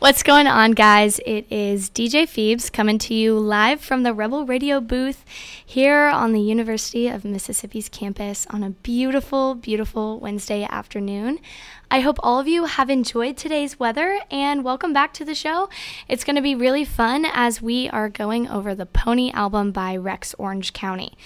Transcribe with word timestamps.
What's 0.00 0.22
going 0.22 0.46
on, 0.46 0.72
guys? 0.72 1.18
It 1.26 1.50
is 1.50 1.90
DJ 1.90 2.28
Phoebes 2.28 2.70
coming 2.70 2.98
to 2.98 3.14
you 3.14 3.36
live 3.36 3.80
from 3.80 4.04
the 4.04 4.14
Rebel 4.14 4.46
Radio 4.46 4.80
booth 4.80 5.24
here 5.66 6.06
on 6.06 6.32
the 6.32 6.40
University 6.40 7.08
of 7.08 7.24
Mississippi's 7.24 7.88
campus 7.88 8.46
on 8.50 8.62
a 8.62 8.70
beautiful, 8.70 9.56
beautiful 9.56 10.20
Wednesday 10.20 10.62
afternoon. 10.70 11.40
I 11.90 11.98
hope 11.98 12.18
all 12.22 12.38
of 12.38 12.46
you 12.46 12.66
have 12.66 12.90
enjoyed 12.90 13.36
today's 13.36 13.80
weather 13.80 14.20
and 14.30 14.62
welcome 14.62 14.92
back 14.92 15.12
to 15.14 15.24
the 15.24 15.34
show. 15.34 15.68
It's 16.06 16.22
going 16.22 16.36
to 16.36 16.42
be 16.42 16.54
really 16.54 16.84
fun 16.84 17.24
as 17.24 17.60
we 17.60 17.88
are 17.88 18.08
going 18.08 18.48
over 18.48 18.76
the 18.76 18.86
Pony 18.86 19.32
album 19.32 19.72
by 19.72 19.96
Rex 19.96 20.32
Orange 20.38 20.72
County. 20.72 21.18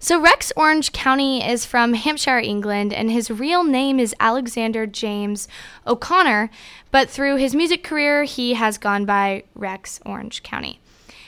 So, 0.00 0.20
Rex 0.20 0.52
Orange 0.56 0.92
County 0.92 1.44
is 1.44 1.66
from 1.66 1.94
Hampshire, 1.94 2.38
England, 2.38 2.92
and 2.92 3.10
his 3.10 3.32
real 3.32 3.64
name 3.64 3.98
is 3.98 4.14
Alexander 4.20 4.86
James 4.86 5.48
O'Connor, 5.88 6.50
but 6.92 7.10
through 7.10 7.36
his 7.36 7.52
music 7.52 7.82
career, 7.82 8.22
he 8.22 8.54
has 8.54 8.78
gone 8.78 9.04
by 9.04 9.42
Rex 9.56 9.98
Orange 10.06 10.44
County. 10.44 10.78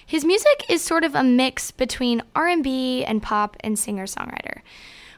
His 0.06 0.24
music 0.24 0.64
is 0.68 0.82
sort 0.82 1.02
of 1.02 1.16
a 1.16 1.24
mix 1.24 1.72
between 1.72 2.22
R&B 2.36 3.04
and 3.04 3.20
pop 3.20 3.56
and 3.60 3.76
singer-songwriter. 3.76 4.60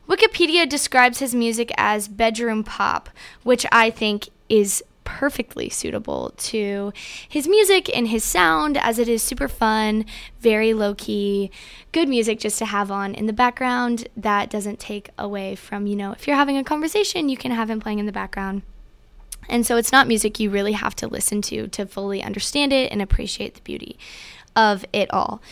Wikipedia 0.08 0.66
describes 0.66 1.18
his 1.18 1.34
music 1.34 1.70
as 1.76 2.08
bedroom 2.08 2.64
pop, 2.64 3.10
which 3.42 3.66
I 3.70 3.90
think 3.90 4.30
is 4.48 4.82
perfectly 5.04 5.68
suitable 5.68 6.32
to 6.36 6.92
his 7.28 7.48
music 7.48 7.94
and 7.96 8.08
his 8.08 8.24
sound 8.24 8.76
as 8.76 8.98
it 8.98 9.08
is 9.08 9.22
super 9.22 9.48
fun, 9.48 10.04
very 10.40 10.74
low 10.74 10.94
key, 10.94 11.50
good 11.92 12.08
music 12.08 12.38
just 12.38 12.58
to 12.58 12.64
have 12.64 12.90
on 12.90 13.14
in 13.14 13.26
the 13.26 13.32
background 13.32 14.08
that 14.16 14.50
doesn't 14.50 14.78
take 14.80 15.10
away 15.18 15.54
from, 15.54 15.86
you 15.86 15.96
know, 15.96 16.12
if 16.12 16.26
you're 16.26 16.36
having 16.36 16.56
a 16.56 16.64
conversation, 16.64 17.28
you 17.28 17.36
can 17.36 17.52
have 17.52 17.70
him 17.70 17.80
playing 17.80 17.98
in 17.98 18.06
the 18.06 18.12
background. 18.12 18.62
And 19.48 19.66
so 19.66 19.76
it's 19.76 19.92
not 19.92 20.08
music 20.08 20.38
you 20.38 20.50
really 20.50 20.72
have 20.72 20.94
to 20.96 21.06
listen 21.06 21.42
to 21.42 21.66
to 21.68 21.86
fully 21.86 22.22
understand 22.22 22.72
it 22.72 22.92
and 22.92 23.02
appreciate 23.02 23.54
the 23.54 23.62
beauty 23.62 23.98
of 24.54 24.84
it 24.92 25.12
all. 25.12 25.42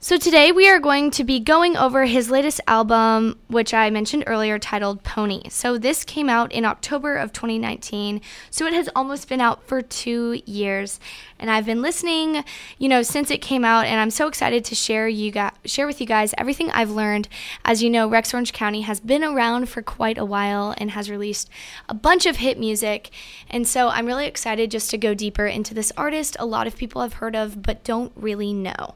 So, 0.00 0.16
today 0.16 0.52
we 0.52 0.68
are 0.68 0.78
going 0.78 1.10
to 1.10 1.24
be 1.24 1.40
going 1.40 1.76
over 1.76 2.04
his 2.04 2.30
latest 2.30 2.60
album, 2.68 3.36
which 3.48 3.74
I 3.74 3.90
mentioned 3.90 4.22
earlier, 4.28 4.56
titled 4.56 5.02
Pony. 5.02 5.48
So, 5.48 5.76
this 5.76 6.04
came 6.04 6.28
out 6.28 6.52
in 6.52 6.64
October 6.64 7.16
of 7.16 7.32
2019. 7.32 8.20
So, 8.48 8.64
it 8.66 8.74
has 8.74 8.88
almost 8.94 9.28
been 9.28 9.40
out 9.40 9.66
for 9.66 9.82
two 9.82 10.40
years. 10.46 11.00
And 11.40 11.50
I've 11.50 11.66
been 11.66 11.82
listening, 11.82 12.44
you 12.78 12.88
know, 12.88 13.02
since 13.02 13.32
it 13.32 13.42
came 13.42 13.64
out. 13.64 13.86
And 13.86 13.98
I'm 13.98 14.12
so 14.12 14.28
excited 14.28 14.64
to 14.66 14.76
share, 14.76 15.08
you 15.08 15.32
guys, 15.32 15.50
share 15.64 15.88
with 15.88 16.00
you 16.00 16.06
guys 16.06 16.32
everything 16.38 16.70
I've 16.70 16.90
learned. 16.92 17.28
As 17.64 17.82
you 17.82 17.90
know, 17.90 18.08
Rex 18.08 18.32
Orange 18.32 18.52
County 18.52 18.82
has 18.82 19.00
been 19.00 19.24
around 19.24 19.68
for 19.68 19.82
quite 19.82 20.16
a 20.16 20.24
while 20.24 20.76
and 20.78 20.92
has 20.92 21.10
released 21.10 21.50
a 21.88 21.94
bunch 21.94 22.24
of 22.24 22.36
hit 22.36 22.56
music. 22.56 23.10
And 23.50 23.66
so, 23.66 23.88
I'm 23.88 24.06
really 24.06 24.28
excited 24.28 24.70
just 24.70 24.90
to 24.90 24.96
go 24.96 25.12
deeper 25.12 25.48
into 25.48 25.74
this 25.74 25.92
artist 25.96 26.36
a 26.38 26.46
lot 26.46 26.68
of 26.68 26.76
people 26.76 27.02
have 27.02 27.14
heard 27.14 27.34
of, 27.34 27.62
but 27.62 27.82
don't 27.82 28.12
really 28.14 28.52
know. 28.52 28.94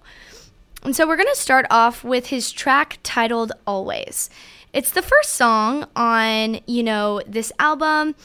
And 0.85 0.97
so 0.97 1.07
we're 1.07 1.17
going 1.17 1.29
to 1.33 1.37
start 1.37 1.67
off 1.71 2.03
with 2.03 2.27
his 2.27 2.51
track 2.51 2.99
titled 3.05 3.53
Always. 3.67 4.29
It's 4.73 4.91
the 4.91 5.03
first 5.03 5.35
song 5.35 5.87
on, 5.95 6.59
you 6.67 6.83
know, 6.83 7.21
this 7.27 7.53
album 7.59 8.17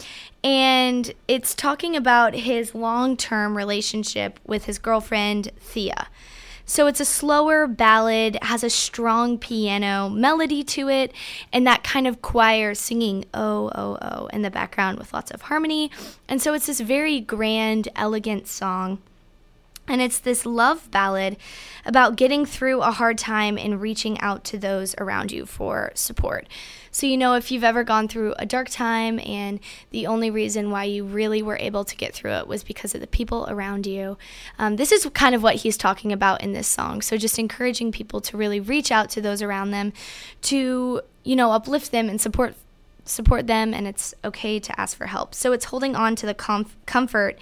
and 0.44 1.14
it's 1.28 1.54
talking 1.54 1.96
about 1.96 2.34
his 2.34 2.74
long-term 2.74 3.56
relationship 3.56 4.40
with 4.46 4.66
his 4.66 4.80
girlfriend 4.80 5.52
Thea. 5.60 6.08
So 6.66 6.88
it's 6.88 7.00
a 7.00 7.06
slower 7.06 7.68
ballad, 7.68 8.38
has 8.42 8.64
a 8.64 8.70
strong 8.70 9.38
piano 9.38 10.10
melody 10.10 10.64
to 10.66 10.90
it, 10.90 11.14
and 11.54 11.66
that 11.66 11.84
kind 11.84 12.08
of 12.08 12.22
choir 12.22 12.74
singing 12.74 13.26
oh, 13.34 13.72
oh, 13.74 13.98
oh 14.02 14.28
in 14.28 14.42
the 14.42 14.52
background 14.52 15.00
with 15.00 15.14
lots 15.14 15.32
of 15.32 15.44
harmony. 15.44 15.92
And 16.28 16.42
so 16.42 16.54
it's 16.54 16.66
this 16.66 16.82
very 16.82 17.22
grand, 17.22 17.88
elegant 17.96 18.48
song. 18.48 19.00
And 19.88 20.02
it's 20.02 20.20
this 20.20 20.46
love 20.46 20.92
ballad 20.92 21.38
about 21.86 22.18
getting 22.18 22.46
through 22.46 22.82
a 22.82 22.92
hard 22.92 23.18
time 23.18 23.58
and 23.58 23.82
reaching 23.82 24.20
out 24.20 24.44
to 24.46 24.58
those 24.58 24.94
around 24.98 25.32
you 25.32 25.46
for 25.46 25.92
support. 25.95 26.48
So, 26.92 27.06
you 27.06 27.16
know, 27.16 27.36
if 27.36 27.52
you've 27.52 27.64
ever 27.64 27.84
gone 27.84 28.08
through 28.08 28.34
a 28.38 28.45
dark 28.45 28.70
time 28.70 29.20
and 29.20 29.60
the 29.92 30.08
only 30.08 30.30
reason 30.30 30.72
why 30.72 30.86
you 30.86 31.06
really 31.06 31.42
were 31.42 31.58
able 31.58 31.86
to 31.86 31.95
get 31.95 32.14
through 32.14 32.32
it 32.32 32.48
was 32.48 32.64
because 32.64 32.95
of 32.95 33.02
the 33.02 33.08
people 33.08 33.45
around 33.50 33.86
you, 33.86 34.17
um, 34.60 34.76
this 34.76 34.92
is 34.92 35.06
kind 35.14 35.36
of 35.36 35.44
what 35.44 35.56
he's 35.56 35.78
talking 35.78 36.11
about 36.11 36.42
in 36.42 36.54
this 36.54 36.67
song. 36.67 37.02
So, 37.02 37.16
just 37.16 37.40
encouraging 37.40 37.92
people 37.92 38.20
to 38.22 38.36
really 38.36 38.60
reach 38.60 38.92
out 38.92 39.10
to 39.11 39.22
those 39.22 39.42
around 39.42 39.72
them 39.72 39.94
to, 40.44 41.02
you 41.23 41.36
know, 41.36 41.52
uplift 41.52 41.92
them 41.92 42.10
and 42.10 42.20
support 42.20 42.56
support 43.06 43.48
them 43.48 43.73
and 43.73 43.88
it's 43.88 44.14
okay 44.23 44.60
to 44.60 44.80
ask 44.80 44.98
for 44.98 45.06
help. 45.06 45.34
So 45.34 45.54
it's 45.54 45.66
holding 45.66 45.95
on 45.95 46.16
to 46.17 46.26
the 46.26 46.36
comf- 46.36 46.76
comfort 46.86 47.40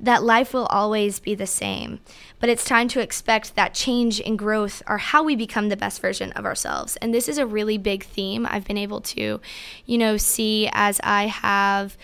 that 0.00 0.22
life 0.22 0.54
will 0.54 0.66
always 0.66 1.18
be 1.18 1.34
the 1.34 1.46
same, 1.46 2.00
but 2.40 2.48
it's 2.48 2.64
time 2.64 2.88
to 2.88 3.00
expect 3.00 3.56
that 3.56 3.74
change 3.74 4.20
and 4.20 4.38
growth 4.38 4.82
are 4.86 4.98
how 4.98 5.22
we 5.22 5.34
become 5.34 5.68
the 5.68 5.76
best 5.76 6.00
version 6.00 6.32
of 6.32 6.44
ourselves. 6.44 6.96
And 6.96 7.12
this 7.12 7.28
is 7.28 7.38
a 7.38 7.46
really 7.46 7.78
big 7.78 8.04
theme 8.04 8.46
I've 8.48 8.66
been 8.66 8.78
able 8.78 9.00
to, 9.00 9.40
you 9.86 9.98
know, 9.98 10.16
see 10.16 10.68
as 10.72 11.00
I 11.02 11.26
have 11.26 11.96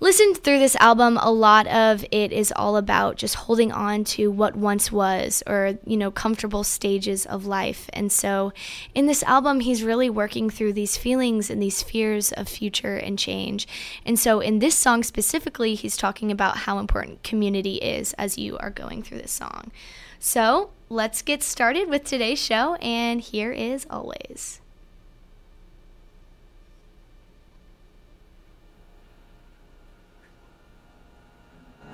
listened 0.00 0.38
through 0.38 0.58
this 0.58 0.76
album, 0.76 1.18
a 1.20 1.30
lot 1.30 1.66
of 1.66 2.04
it 2.10 2.32
is 2.32 2.52
all 2.54 2.76
about 2.76 3.16
just 3.16 3.34
holding 3.34 3.72
on 3.72 4.04
to 4.04 4.30
what 4.30 4.56
once 4.56 4.92
was 4.92 5.42
or, 5.46 5.78
you 5.86 5.96
know, 5.96 6.10
comfortable 6.10 6.64
stages 6.64 7.26
of 7.26 7.46
life. 7.46 7.88
And 7.92 8.10
so 8.12 8.52
in 8.94 9.06
this 9.06 9.22
album, 9.22 9.60
he's 9.60 9.82
really 9.82 10.10
working 10.10 10.50
through 10.50 10.74
these 10.74 10.96
feelings 10.96 11.50
and 11.50 11.62
these 11.62 11.82
fears 11.82 12.32
of 12.32 12.48
future 12.48 12.96
and 12.96 13.18
change. 13.18 13.66
And 14.04 14.18
so 14.18 14.40
in 14.40 14.58
this 14.58 14.76
song 14.76 15.02
specifically, 15.02 15.74
he's 15.74 15.96
talking 15.96 16.30
about 16.30 16.58
how 16.58 16.78
important 16.78 17.22
community 17.22 17.76
is 17.76 18.12
as 18.14 18.38
you 18.38 18.58
are 18.58 18.70
going 18.70 19.02
through 19.02 19.18
this 19.18 19.32
song. 19.32 19.70
So 20.18 20.70
let's 20.88 21.22
get 21.22 21.42
started 21.42 21.88
with 21.88 22.04
today's 22.04 22.38
show, 22.38 22.74
and 22.76 23.20
here 23.20 23.52
is 23.52 23.86
always. 23.90 24.60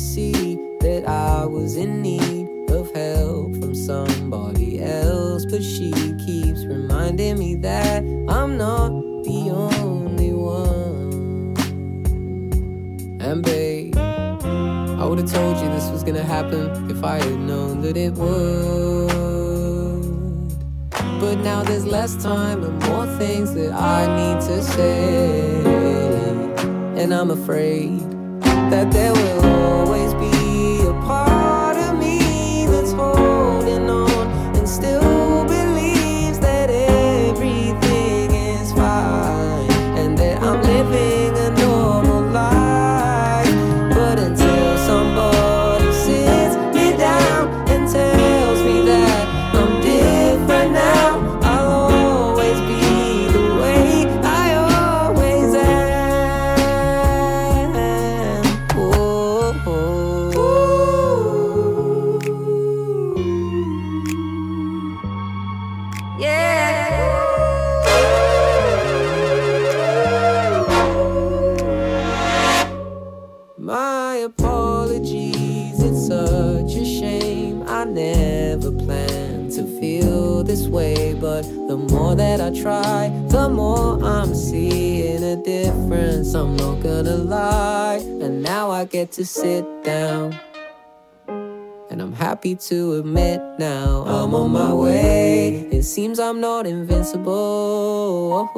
see 0.00 0.76
that 0.80 1.04
I 1.06 1.44
was 1.44 1.76
in 1.76 2.02
need 2.02 2.70
of 2.70 2.92
help 2.92 3.54
from 3.56 3.74
somebody 3.74 4.82
else. 4.82 5.44
But 5.44 5.62
she 5.62 5.92
keeps 6.24 6.64
reminding 6.64 7.38
me 7.38 7.54
that 7.56 8.02
I'm 8.28 8.56
not 8.56 8.90
the 9.24 9.50
only 9.50 10.32
one. 10.32 11.54
And 13.20 13.42
babe, 13.42 13.96
I 13.96 15.04
would 15.04 15.18
have 15.18 15.30
told 15.30 15.58
you 15.58 15.68
this 15.70 15.88
was 15.90 16.02
gonna 16.02 16.24
happen 16.24 16.90
if 16.90 17.04
I 17.04 17.16
had 17.18 17.38
known 17.38 17.82
that 17.82 17.96
it 17.96 18.14
would. 18.14 19.29
But 21.30 21.44
now 21.44 21.62
there's 21.62 21.86
less 21.86 22.20
time 22.20 22.64
and 22.64 22.76
more 22.88 23.06
things 23.16 23.54
that 23.54 23.72
I 23.72 24.04
need 24.16 24.40
to 24.48 24.60
say. 24.64 25.62
And 27.00 27.14
I'm 27.14 27.30
afraid 27.30 28.00
that 28.72 28.90
there 28.90 29.12
will 29.12 29.46
always 29.46 30.12
be 30.14 30.88
a 30.88 30.92
part 31.06 31.39
I'm 86.40 86.56
not 86.56 86.82
gonna 86.82 87.18
lie. 87.18 87.98
And 87.98 88.42
now 88.42 88.70
I 88.70 88.86
get 88.86 89.12
to 89.12 89.26
sit 89.26 89.62
down. 89.84 90.40
And 91.28 92.00
I'm 92.00 92.14
happy 92.14 92.56
to 92.68 92.94
admit 92.94 93.42
now 93.58 94.04
I'm 94.06 94.34
on 94.34 94.50
my 94.50 94.72
way. 94.72 95.68
It 95.70 95.82
seems 95.82 96.18
I'm 96.18 96.40
not 96.40 96.66
invincible, 96.66 98.48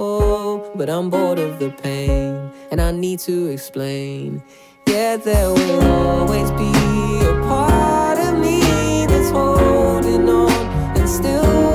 but 0.76 0.88
I'm 0.88 1.10
bored 1.10 1.40
of 1.40 1.58
the 1.58 1.70
pain. 1.70 2.52
And 2.70 2.80
I 2.80 2.92
need 2.92 3.18
to 3.20 3.48
explain. 3.48 4.44
Yeah, 4.86 5.16
there 5.16 5.48
will 5.48 5.82
always 5.82 6.52
be 6.52 6.70
a 7.26 7.34
part 7.48 8.18
of 8.20 8.38
me 8.38 8.60
that's 9.06 9.30
holding 9.30 10.28
on 10.28 10.52
and 10.96 11.08
still 11.08 11.71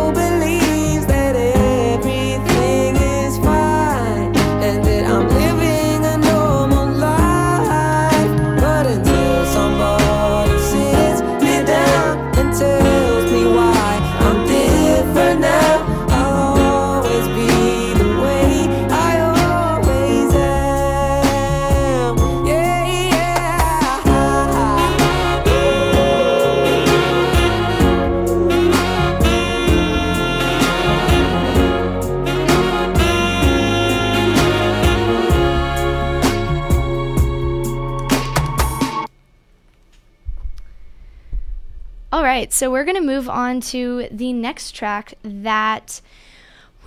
so 42.57 42.71
we're 42.71 42.85
going 42.85 42.97
to 42.97 43.01
move 43.01 43.29
on 43.29 43.61
to 43.61 44.07
the 44.09 44.33
next 44.33 44.71
track 44.71 45.13
that 45.21 46.01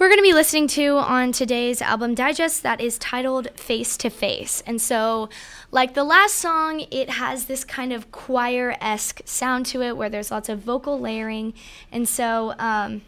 we're 0.00 0.08
going 0.08 0.18
to 0.18 0.22
be 0.22 0.32
listening 0.32 0.66
to 0.66 0.96
on 0.96 1.30
today's 1.30 1.80
album 1.80 2.16
digest 2.16 2.64
that 2.64 2.80
is 2.80 2.98
titled 2.98 3.48
Face 3.54 3.96
to 3.98 4.10
Face. 4.10 4.64
And 4.66 4.82
so, 4.82 5.28
like 5.70 5.94
the 5.94 6.02
last 6.02 6.34
song, 6.34 6.86
it 6.90 7.10
has 7.10 7.44
this 7.44 7.62
kind 7.62 7.92
of 7.92 8.10
choir 8.10 8.74
esque 8.80 9.20
sound 9.24 9.64
to 9.66 9.80
it 9.82 9.96
where 9.96 10.08
there's 10.08 10.32
lots 10.32 10.48
of 10.48 10.58
vocal 10.58 10.98
layering. 10.98 11.54
And 11.92 12.08
so, 12.08 12.52
um, 12.58 13.02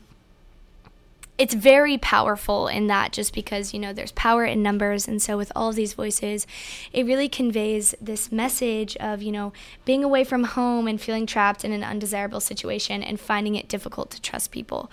it's 1.42 1.54
very 1.54 1.98
powerful 1.98 2.68
in 2.68 2.86
that 2.86 3.10
just 3.10 3.34
because 3.34 3.74
you 3.74 3.80
know 3.80 3.92
there's 3.92 4.12
power 4.12 4.44
in 4.44 4.62
numbers. 4.62 5.08
And 5.08 5.20
so 5.20 5.36
with 5.36 5.50
all 5.56 5.70
of 5.70 5.74
these 5.74 5.92
voices 5.92 6.46
it 6.92 7.04
really 7.04 7.28
conveys 7.28 7.96
this 8.00 8.30
message 8.30 8.96
of 8.98 9.22
you 9.22 9.32
know 9.32 9.52
being 9.84 10.04
away 10.04 10.22
from 10.22 10.44
home 10.44 10.86
and 10.86 11.00
feeling 11.00 11.26
trapped 11.26 11.64
in 11.64 11.72
an 11.72 11.82
undesirable 11.82 12.38
situation 12.38 13.02
and 13.02 13.18
finding 13.18 13.56
it 13.56 13.66
difficult 13.66 14.12
to 14.12 14.22
trust 14.22 14.52
people 14.52 14.88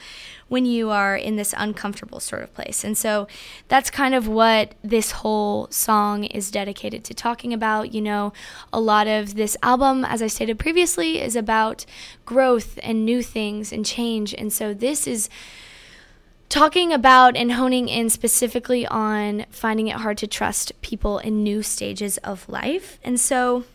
when 0.48 0.66
you 0.66 0.90
are 0.90 1.16
in 1.16 1.36
this 1.36 1.54
uncomfortable 1.56 2.20
sort 2.20 2.42
of 2.42 2.52
place. 2.56 2.84
And 2.84 2.98
so 2.98 3.28
that's 3.68 3.92
kind 3.92 4.16
of 4.16 4.28
what 4.28 4.74
this 4.84 5.12
whole 5.12 5.68
song 5.70 6.24
is 6.24 6.50
dedicated 6.50 7.04
to 7.04 7.14
talking 7.14 7.54
about. 7.54 7.94
You 7.94 8.02
know 8.02 8.34
a 8.74 8.80
lot 8.80 9.06
of 9.06 9.36
this 9.36 9.56
album 9.62 10.04
as 10.04 10.24
i 10.24 10.28
stated 10.28 10.58
previously 10.58 11.22
is 11.22 11.36
about 11.36 11.86
growth 12.26 12.80
and 12.82 13.06
new 13.06 13.22
things 13.22 13.72
and 13.72 13.86
change. 13.86 14.34
And 14.34 14.52
so 14.52 14.74
this 14.74 15.06
is 15.06 15.30
talking 16.50 16.92
about 16.92 17.38
and 17.38 17.54
honing 17.54 17.88
in 17.88 18.10
specifically 18.10 18.86
on 18.88 19.46
finding 19.52 19.88
it 19.88 19.98
hard 19.98 20.18
to 20.18 20.28
trust 20.28 20.80
people 20.82 21.20
in 21.20 21.44
new 21.44 21.62
stages 21.62 22.18
of 22.20 22.50
life. 22.50 23.00
And 23.04 23.20
so 23.20 23.66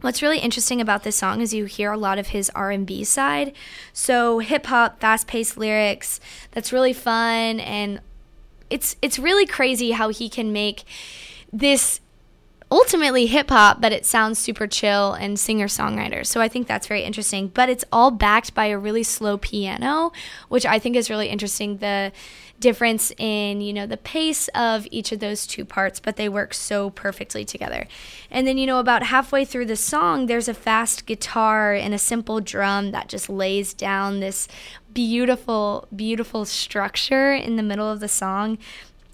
what's 0.00 0.20
really 0.20 0.40
interesting 0.40 0.80
about 0.80 1.04
this 1.04 1.16
song 1.16 1.40
is 1.40 1.54
you 1.54 1.64
hear 1.64 1.92
a 1.92 1.96
lot 1.96 2.18
of 2.18 2.28
his 2.28 2.50
R&B 2.50 3.04
side. 3.04 3.52
So 3.92 4.40
hip 4.40 4.66
hop, 4.66 5.00
fast-paced 5.00 5.56
lyrics, 5.56 6.20
that's 6.50 6.72
really 6.72 6.92
fun 6.92 7.60
and 7.60 8.00
it's 8.68 8.96
it's 9.02 9.18
really 9.18 9.46
crazy 9.46 9.90
how 9.90 10.08
he 10.08 10.28
can 10.28 10.50
make 10.50 10.84
this 11.52 12.00
ultimately 12.72 13.26
hip 13.26 13.50
hop, 13.50 13.82
but 13.82 13.92
it 13.92 14.06
sounds 14.06 14.38
super 14.38 14.66
chill 14.66 15.12
and 15.12 15.38
singer 15.38 15.66
songwriter. 15.66 16.26
So 16.26 16.40
I 16.40 16.48
think 16.48 16.66
that's 16.66 16.86
very 16.86 17.02
interesting. 17.02 17.48
But 17.48 17.68
it's 17.68 17.84
all 17.92 18.10
backed 18.10 18.54
by 18.54 18.66
a 18.66 18.78
really 18.78 19.02
slow 19.02 19.36
piano, 19.36 20.10
which 20.48 20.64
I 20.64 20.78
think 20.78 20.96
is 20.96 21.10
really 21.10 21.28
interesting. 21.28 21.76
The 21.76 22.12
difference 22.58 23.12
in 23.18 23.60
you 23.60 23.72
know 23.72 23.86
the 23.86 23.96
pace 23.96 24.46
of 24.54 24.86
each 24.92 25.10
of 25.10 25.18
those 25.18 25.48
two 25.48 25.64
parts 25.64 25.98
but 25.98 26.14
they 26.14 26.28
work 26.28 26.54
so 26.54 26.90
perfectly 26.90 27.44
together 27.44 27.88
and 28.30 28.46
then 28.46 28.56
you 28.56 28.66
know 28.66 28.78
about 28.78 29.02
halfway 29.02 29.44
through 29.44 29.66
the 29.66 29.74
song 29.74 30.26
there's 30.26 30.46
a 30.46 30.54
fast 30.54 31.04
guitar 31.04 31.74
and 31.74 31.92
a 31.92 31.98
simple 31.98 32.40
drum 32.40 32.92
that 32.92 33.08
just 33.08 33.28
lays 33.28 33.74
down 33.74 34.20
this 34.20 34.46
beautiful 34.94 35.88
beautiful 35.94 36.44
structure 36.44 37.34
in 37.34 37.56
the 37.56 37.64
middle 37.64 37.90
of 37.90 37.98
the 37.98 38.06
song 38.06 38.56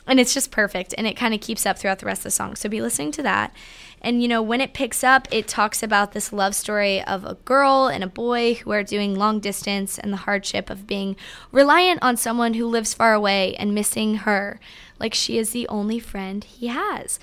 and 0.08 0.18
it's 0.18 0.34
just 0.34 0.50
perfect 0.50 0.94
and 0.98 1.06
it 1.06 1.16
kind 1.16 1.34
of 1.34 1.40
keeps 1.40 1.66
up 1.66 1.78
throughout 1.78 1.98
the 2.00 2.06
rest 2.06 2.20
of 2.20 2.24
the 2.24 2.30
song. 2.30 2.56
So 2.56 2.68
be 2.68 2.80
listening 2.80 3.12
to 3.12 3.22
that. 3.22 3.54
And 4.00 4.22
you 4.22 4.28
know 4.28 4.42
when 4.42 4.60
it 4.60 4.74
picks 4.74 5.04
up 5.04 5.28
it 5.30 5.46
talks 5.46 5.82
about 5.82 6.12
this 6.12 6.32
love 6.32 6.54
story 6.54 7.02
of 7.02 7.24
a 7.24 7.34
girl 7.34 7.88
and 7.88 8.02
a 8.02 8.08
boy 8.08 8.54
who 8.54 8.70
are 8.70 8.82
doing 8.82 9.14
long 9.14 9.40
distance 9.40 9.98
and 9.98 10.12
the 10.12 10.18
hardship 10.18 10.70
of 10.70 10.86
being 10.86 11.16
reliant 11.52 12.02
on 12.02 12.16
someone 12.16 12.54
who 12.54 12.66
lives 12.66 12.94
far 12.94 13.12
away 13.12 13.54
and 13.56 13.74
missing 13.74 14.16
her 14.16 14.58
like 14.98 15.14
she 15.14 15.38
is 15.38 15.50
the 15.50 15.68
only 15.68 15.98
friend 15.98 16.44
he 16.44 16.68
has. 16.68 17.20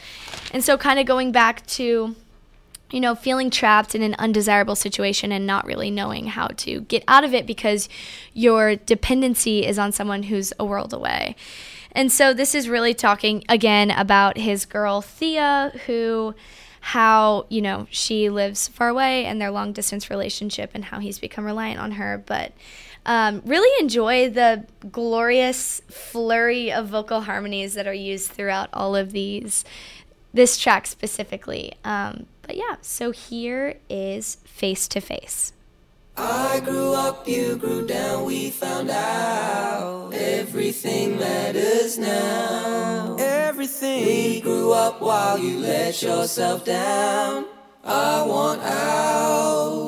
And 0.52 0.64
so 0.64 0.78
kind 0.78 1.00
of 1.00 1.06
going 1.06 1.32
back 1.32 1.66
to 1.68 2.16
you 2.92 3.02
know, 3.02 3.16
feeling 3.16 3.50
trapped 3.50 3.96
in 3.96 4.02
an 4.04 4.16
undesirable 4.20 4.76
situation 4.76 5.32
and 5.32 5.46
not 5.46 5.66
really 5.66 5.90
knowing 5.90 6.28
how 6.28 6.48
to 6.48 6.82
get 6.82 7.04
out 7.08 7.24
of 7.24 7.34
it 7.34 7.48
because 7.48 7.90
your 8.34 8.76
dependency 8.76 9.66
is 9.66 9.80
on 9.80 9.92
someone 9.92 10.24
who's 10.24 10.54
a 10.60 10.66
world 10.66 10.94
away. 10.94 11.36
And 11.96 12.12
so 12.12 12.34
this 12.34 12.54
is 12.54 12.68
really 12.68 12.94
talking 12.94 13.44
again 13.48 13.90
about 13.90 14.38
his 14.38 14.66
girl 14.66 15.02
Thea, 15.02 15.72
who, 15.86 16.36
how, 16.82 17.46
you 17.50 17.62
know, 17.62 17.88
she 17.90 18.30
lives 18.30 18.68
far 18.68 18.90
away 18.90 19.26
and 19.26 19.40
their 19.42 19.50
long 19.50 19.72
distance 19.72 20.10
relationship 20.10 20.72
and 20.74 20.84
how 20.84 21.00
he's 21.00 21.20
become 21.20 21.46
reliant 21.46 21.80
on 21.80 21.94
her. 21.94 22.22
But 22.26 22.52
um, 23.06 23.42
really 23.46 23.72
enjoy 23.82 24.30
the 24.30 24.66
glorious 24.92 25.82
flurry 25.90 26.72
of 26.72 26.88
vocal 26.88 27.22
harmonies 27.22 27.76
that 27.76 27.88
are 27.88 27.94
used 27.94 28.30
throughout 28.30 28.70
all 28.74 28.96
of 28.96 29.14
these, 29.14 29.64
this 30.34 30.58
track 30.58 30.88
specifically. 30.88 31.76
Um, 31.86 32.26
but 32.42 32.58
yeah, 32.58 32.76
so 32.82 33.12
here 33.12 33.80
is 33.90 34.36
Face 34.44 34.88
to 34.90 35.00
Face. 35.00 35.54
I 36.18 36.62
grew 36.64 36.94
up, 36.94 37.28
you 37.28 37.58
grew 37.58 37.86
down, 37.86 38.26
we 38.26 38.50
found 38.50 38.90
out 38.90 40.14
everything 40.14 41.20
matters 41.20 41.98
now. 41.98 43.18
Everything. 43.20 44.06
We 44.06 44.42
grew 44.42 44.72
up 44.72 45.02
while 45.02 45.38
you 45.38 45.60
let 45.60 46.02
yourself 46.02 46.64
down. 46.64 47.46
I 47.84 48.24
want 48.24 48.62
out. 48.64 49.86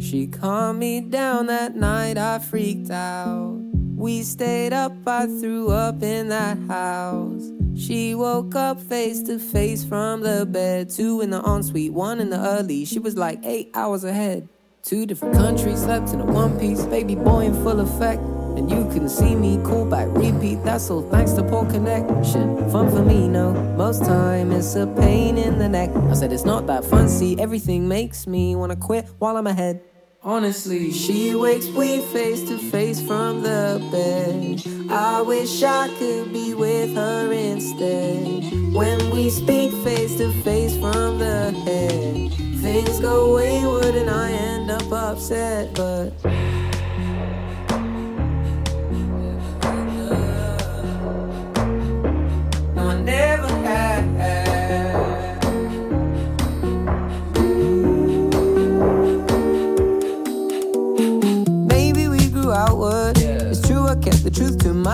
She 0.00 0.26
calmed 0.26 0.78
me 0.78 1.00
down 1.02 1.46
that 1.46 1.76
night, 1.76 2.16
I 2.16 2.38
freaked 2.38 2.90
out. 2.90 3.60
We 4.02 4.24
stayed 4.24 4.72
up, 4.72 4.92
I 5.06 5.26
threw 5.26 5.70
up 5.70 6.02
in 6.02 6.30
that 6.30 6.58
house. 6.66 7.52
She 7.76 8.16
woke 8.16 8.56
up 8.56 8.80
face 8.80 9.22
to 9.22 9.38
face 9.38 9.84
from 9.84 10.22
the 10.22 10.44
bed. 10.44 10.90
Two 10.90 11.20
in 11.20 11.30
the 11.30 11.40
ensuite, 11.40 11.92
one 11.92 12.18
in 12.18 12.28
the 12.28 12.40
early. 12.40 12.84
She 12.84 12.98
was 12.98 13.16
like 13.16 13.38
eight 13.44 13.70
hours 13.74 14.02
ahead. 14.02 14.48
Two 14.82 15.06
different 15.06 15.36
countries, 15.36 15.84
slept 15.84 16.08
in 16.08 16.20
a 16.20 16.24
one 16.24 16.58
piece, 16.58 16.84
baby 16.86 17.14
boy 17.14 17.44
in 17.44 17.54
full 17.62 17.78
effect. 17.78 18.20
And 18.56 18.68
you 18.68 18.86
couldn't 18.86 19.10
see 19.10 19.36
me, 19.36 19.62
call 19.62 19.84
back, 19.84 20.08
repeat. 20.10 20.64
That's 20.64 20.90
all 20.90 21.02
thanks 21.02 21.34
to 21.34 21.44
poor 21.44 21.64
connection. 21.70 22.68
Fun 22.72 22.90
for 22.90 23.04
me, 23.04 23.28
no. 23.28 23.52
Most 23.76 24.04
time 24.04 24.50
it's 24.50 24.74
a 24.74 24.88
pain 24.88 25.38
in 25.38 25.60
the 25.60 25.68
neck. 25.68 25.90
I 26.10 26.14
said 26.14 26.32
it's 26.32 26.44
not 26.44 26.66
that 26.66 26.84
fun. 26.84 27.08
See, 27.08 27.38
everything 27.38 27.86
makes 27.86 28.26
me 28.26 28.56
wanna 28.56 28.74
quit 28.74 29.06
while 29.20 29.36
I'm 29.36 29.46
ahead. 29.46 29.80
Honestly, 30.24 30.92
she 30.92 31.34
wakes 31.34 31.66
we 31.66 32.00
face 32.12 32.44
to 32.44 32.56
face 32.56 33.02
from 33.02 33.42
the 33.42 33.84
bed. 33.90 34.62
I 34.88 35.20
wish 35.20 35.64
I 35.64 35.88
could 35.98 36.32
be 36.32 36.54
with 36.54 36.94
her 36.94 37.32
instead. 37.32 38.44
When 38.72 39.10
we 39.10 39.30
speak 39.30 39.72
face 39.82 40.16
to 40.18 40.30
face 40.44 40.76
from 40.76 41.18
the 41.18 41.50
head, 41.66 42.32
things 42.62 43.00
go 43.00 43.34
wayward 43.34 43.96
and 43.96 44.08
I 44.08 44.30
end 44.30 44.70
up 44.70 44.92
upset. 44.92 45.74
But 45.74 46.12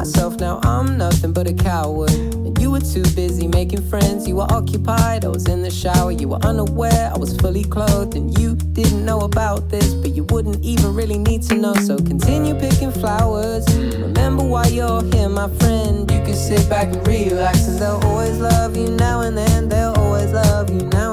myself, 0.08 0.40
now 0.40 0.58
I'm 0.62 0.96
nothing 0.96 1.32
but 1.34 1.46
a 1.46 1.52
coward. 1.52 2.10
You 2.58 2.70
were 2.70 2.80
too 2.80 3.02
busy 3.14 3.46
making 3.46 3.86
friends, 3.90 4.26
you 4.26 4.36
were 4.36 4.50
occupied. 4.50 5.26
I 5.26 5.28
was 5.28 5.46
in 5.46 5.60
the 5.62 5.70
shower, 5.70 6.12
you 6.12 6.28
were 6.28 6.42
unaware, 6.46 7.12
I 7.14 7.18
was 7.18 7.36
fully 7.36 7.62
clothed, 7.62 8.16
and 8.16 8.26
you 8.38 8.54
didn't 8.54 9.04
know 9.04 9.20
about 9.20 9.68
this, 9.68 9.92
but 9.92 10.12
you 10.12 10.24
wouldn't 10.24 10.64
even 10.64 10.94
really 10.94 11.18
need 11.18 11.42
to 11.42 11.56
know. 11.56 11.74
So 11.74 11.98
continue 11.98 12.54
picking 12.54 12.90
flowers. 12.90 13.66
Remember 13.98 14.44
why 14.44 14.68
you're 14.68 15.02
here, 15.12 15.28
my 15.28 15.48
friend. 15.58 16.10
You 16.10 16.20
can 16.22 16.34
sit 16.34 16.66
back 16.70 16.88
and 16.88 17.06
relax, 17.06 17.68
and 17.68 17.78
they'll 17.78 18.00
always 18.04 18.38
love 18.38 18.78
you 18.78 18.90
now 18.90 19.20
and 19.20 19.36
then. 19.36 19.68
They'll 19.68 19.92
always 19.92 20.32
love 20.32 20.70
you 20.70 20.86
now 20.88 21.07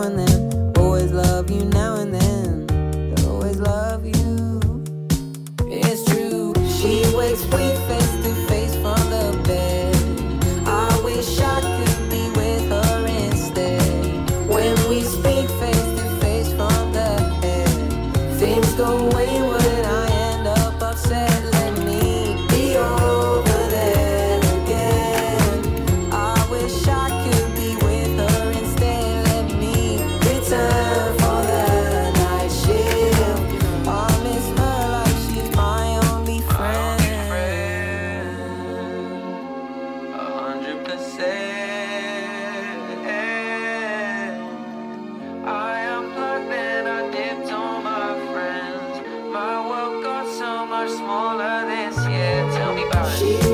smaller 51.05 51.65
this 51.67 51.97
year. 52.07 52.41
Tell 52.55 52.73
me 52.73 52.83
about 52.87 53.21
it. 53.21 53.44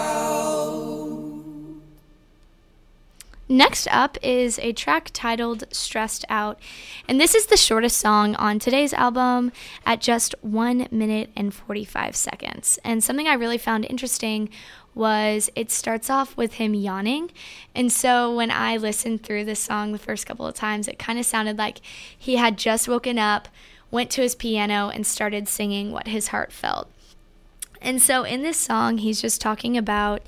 Next 3.50 3.88
up 3.88 4.19
is 4.23 4.59
a 4.59 4.73
track 4.75 5.11
titled 5.14 5.64
Stressed 5.73 6.26
Out, 6.28 6.61
and 7.09 7.19
this 7.19 7.35
is 7.35 7.47
the 7.47 7.57
shortest 7.57 7.97
song 7.97 8.35
on 8.35 8.59
today's 8.59 8.93
album 8.93 9.52
at 9.87 10.02
just 10.02 10.35
1 10.43 10.88
minute 10.90 11.31
and 11.35 11.55
45 11.55 12.14
seconds. 12.14 12.78
And 12.85 13.02
something 13.02 13.26
I 13.26 13.33
really 13.35 13.57
found 13.57 13.87
interesting 13.87 14.50
was 14.95 15.49
it 15.55 15.71
starts 15.71 16.11
off 16.11 16.37
with 16.37 16.55
him 16.55 16.75
yawning. 16.75 17.31
And 17.75 17.90
so 17.90 18.35
when 18.35 18.50
I 18.50 18.76
listened 18.76 19.23
through 19.23 19.47
this 19.47 19.61
song 19.61 19.93
the 19.93 19.99
first 19.99 20.26
couple 20.26 20.47
of 20.47 20.55
times, 20.55 20.87
it 20.87 20.99
kind 20.99 21.19
of 21.19 21.25
sounded 21.25 21.57
like 21.57 21.81
he 22.19 22.37
had 22.37 22.59
just 22.59 22.87
woken 22.87 23.19
up, 23.19 23.49
went 23.90 24.11
to 24.11 24.23
his 24.23 24.35
piano, 24.35 24.90
and 24.90 25.07
started 25.07 25.49
singing 25.49 25.92
what 25.92 26.09
his 26.09 26.28
heart 26.28 26.52
felt. 26.52 26.90
And 27.80 28.02
so 28.02 28.25
in 28.25 28.42
this 28.42 28.59
song, 28.59 28.99
he's 28.99 29.21
just 29.21 29.40
talking 29.40 29.76
about 29.76 30.23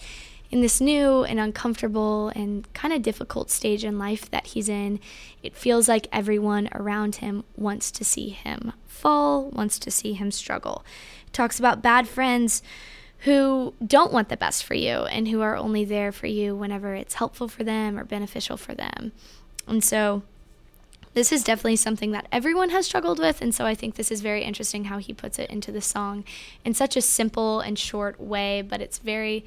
in 0.51 0.63
this 0.63 0.81
new 0.81 1.23
and 1.25 1.39
uncomfortable 1.39 2.29
and 2.35 2.73
kind 2.75 2.93
of 2.93 3.03
difficult 3.03 3.51
stage 3.51 3.85
in 3.85 3.99
life 3.99 4.31
that 4.31 4.49
he's 4.49 4.69
in, 4.69 4.99
it 5.43 5.55
feels 5.55 5.89
like 5.89 6.09
everyone 6.13 6.69
around 6.75 7.17
him 7.17 7.45
wants 7.57 7.91
to 7.93 8.05
see 8.05 8.31
him 8.31 8.73
fall, 8.87 9.49
wants 9.51 9.79
to 9.79 9.91
see 9.91 10.13
him 10.13 10.31
struggle. 10.31 10.85
It 11.27 11.33
talks 11.33 11.59
about 11.59 11.83
bad 11.83 12.09
friends 12.09 12.63
who 13.21 13.75
don't 13.87 14.13
want 14.13 14.29
the 14.29 14.37
best 14.37 14.65
for 14.65 14.75
you 14.75 15.05
and 15.05 15.29
who 15.29 15.41
are 15.41 15.57
only 15.57 15.85
there 15.85 16.11
for 16.11 16.27
you 16.27 16.57
whenever 16.57 16.95
it's 16.95 17.15
helpful 17.15 17.49
for 17.49 17.63
them 17.63 17.99
or 17.99 18.05
beneficial 18.05 18.57
for 18.57 18.75
them. 18.75 19.13
And 19.69 19.85
so 19.85 20.23
this 21.15 21.33
is 21.33 21.43
definitely 21.43 21.77
something 21.77 22.13
that 22.13 22.27
everyone 22.31 22.71
has 22.71 22.87
struggled 22.87 23.19
with 23.19 23.41
and 23.41 23.55
so 23.55 23.65
i 23.65 23.75
think 23.75 23.95
this 23.95 24.11
is 24.11 24.21
very 24.21 24.43
interesting 24.43 24.85
how 24.85 24.99
he 24.99 25.13
puts 25.13 25.39
it 25.39 25.51
into 25.51 25.73
the 25.73 25.81
song 25.81 26.25
in 26.65 26.75
such 26.75 26.97
a 26.97 27.03
simple 27.03 27.61
and 27.61 27.79
short 27.79 28.21
way 28.21 28.63
but 28.63 28.81
it's 28.81 28.99
very 28.99 29.45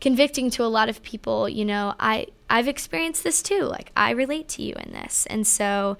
convicting 0.00 0.50
to 0.50 0.64
a 0.64 0.66
lot 0.66 0.88
of 0.88 1.00
people 1.04 1.48
you 1.48 1.64
know 1.64 1.94
i 2.00 2.26
i've 2.50 2.66
experienced 2.66 3.22
this 3.22 3.40
too 3.40 3.62
like 3.62 3.92
i 3.96 4.10
relate 4.10 4.48
to 4.48 4.62
you 4.62 4.74
in 4.74 4.92
this 4.92 5.26
and 5.26 5.46
so 5.46 5.96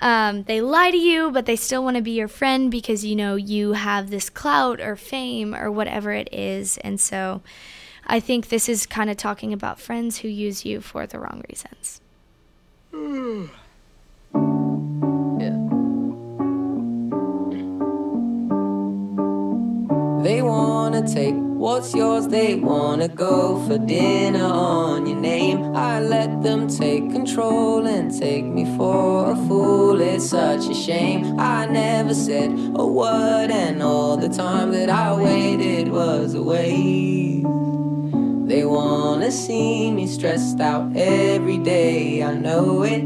um, 0.00 0.42
they 0.42 0.60
lie 0.60 0.90
to 0.90 0.96
you 0.96 1.30
but 1.30 1.46
they 1.46 1.56
still 1.56 1.82
want 1.82 1.96
to 1.96 2.02
be 2.02 2.10
your 2.10 2.28
friend 2.28 2.70
because 2.70 3.04
you 3.04 3.14
know 3.14 3.36
you 3.36 3.72
have 3.72 4.10
this 4.10 4.28
clout 4.28 4.80
or 4.80 4.96
fame 4.96 5.54
or 5.54 5.70
whatever 5.70 6.12
it 6.12 6.28
is 6.32 6.76
and 6.78 7.00
so 7.00 7.40
i 8.06 8.18
think 8.18 8.48
this 8.48 8.68
is 8.68 8.84
kind 8.84 9.08
of 9.08 9.16
talking 9.16 9.52
about 9.52 9.80
friends 9.80 10.18
who 10.18 10.28
use 10.28 10.64
you 10.64 10.80
for 10.80 11.06
the 11.06 11.18
wrong 11.18 11.42
reasons 11.48 12.00
They 20.26 20.42
wanna 20.42 21.06
take 21.06 21.36
what's 21.36 21.94
yours, 21.94 22.26
they 22.26 22.56
wanna 22.56 23.06
go 23.06 23.64
for 23.64 23.78
dinner 23.78 24.44
on 24.44 25.06
your 25.06 25.20
name. 25.20 25.72
I 25.72 26.00
let 26.00 26.42
them 26.42 26.66
take 26.66 27.12
control 27.12 27.86
and 27.86 28.10
take 28.10 28.44
me 28.44 28.64
for 28.76 29.30
a 29.30 29.36
fool. 29.46 30.00
It's 30.00 30.28
such 30.30 30.68
a 30.68 30.74
shame. 30.74 31.38
I 31.38 31.66
never 31.66 32.12
said 32.12 32.50
a 32.74 32.84
word, 32.84 33.52
and 33.52 33.80
all 33.84 34.16
the 34.16 34.28
time 34.28 34.72
that 34.72 34.90
I 34.90 35.14
waited 35.14 35.92
was 35.92 36.34
a 36.34 36.42
waste. 36.42 37.46
They 38.48 38.64
wanna 38.64 39.30
see 39.30 39.92
me 39.92 40.08
stressed 40.08 40.60
out 40.60 40.96
every 40.96 41.58
day, 41.58 42.24
I 42.24 42.34
know 42.34 42.82
it. 42.82 43.04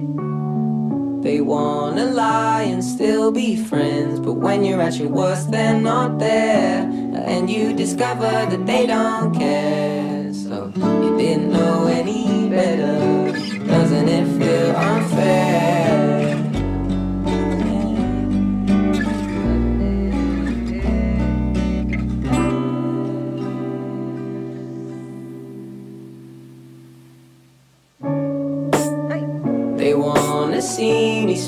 They 1.23 1.43
wanna 1.43 2.07
lie 2.07 2.63
and 2.63 2.83
still 2.83 3.31
be 3.31 3.55
friends, 3.55 4.19
but 4.21 4.35
when 4.35 4.65
you're 4.65 4.81
at 4.81 4.95
your 4.97 5.11
worst, 5.11 5.51
they're 5.51 5.79
not 5.79 6.19
there. 6.19 6.91
And 7.33 7.51
you 7.51 7.75
discover 7.75 8.31
that 8.51 8.67
they 8.67 8.87
don't 8.87 9.35
care. 9.35 10.33
So 10.33 10.73
you 10.75 11.19
didn't 11.19 11.53
know 11.53 11.87
any 11.87 12.49
better. 12.49 13.33
Doesn't 13.67 14.09
it 14.09 14.27
feel 14.39 14.75
unfair? 14.75 16.10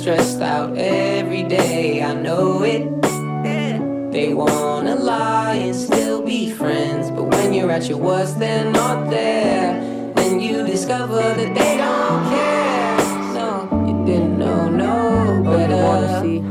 Stressed 0.02 0.40
out 0.40 0.76
every 0.76 1.44
day, 1.44 2.02
I 2.02 2.12
know 2.12 2.64
it. 2.64 2.90
They 4.10 4.34
wanna 4.34 4.96
lie 4.96 5.54
and 5.54 5.76
still 5.76 6.20
be 6.22 6.50
friends, 6.50 7.08
but 7.12 7.30
when 7.30 7.54
you're 7.54 7.70
at 7.70 7.88
your 7.88 7.98
worst, 7.98 8.40
they're 8.40 8.68
not 8.70 9.08
there. 9.08 9.80
Then 10.16 10.40
you 10.40 10.66
discover 10.66 11.22
that 11.22 11.54
they 11.54 11.76
don't 11.78 12.22
care. 12.34 12.96
No, 13.38 13.50
you 13.86 14.04
didn't 14.04 14.38
know 14.38 14.68
no 14.68 15.42
better. 15.44 16.41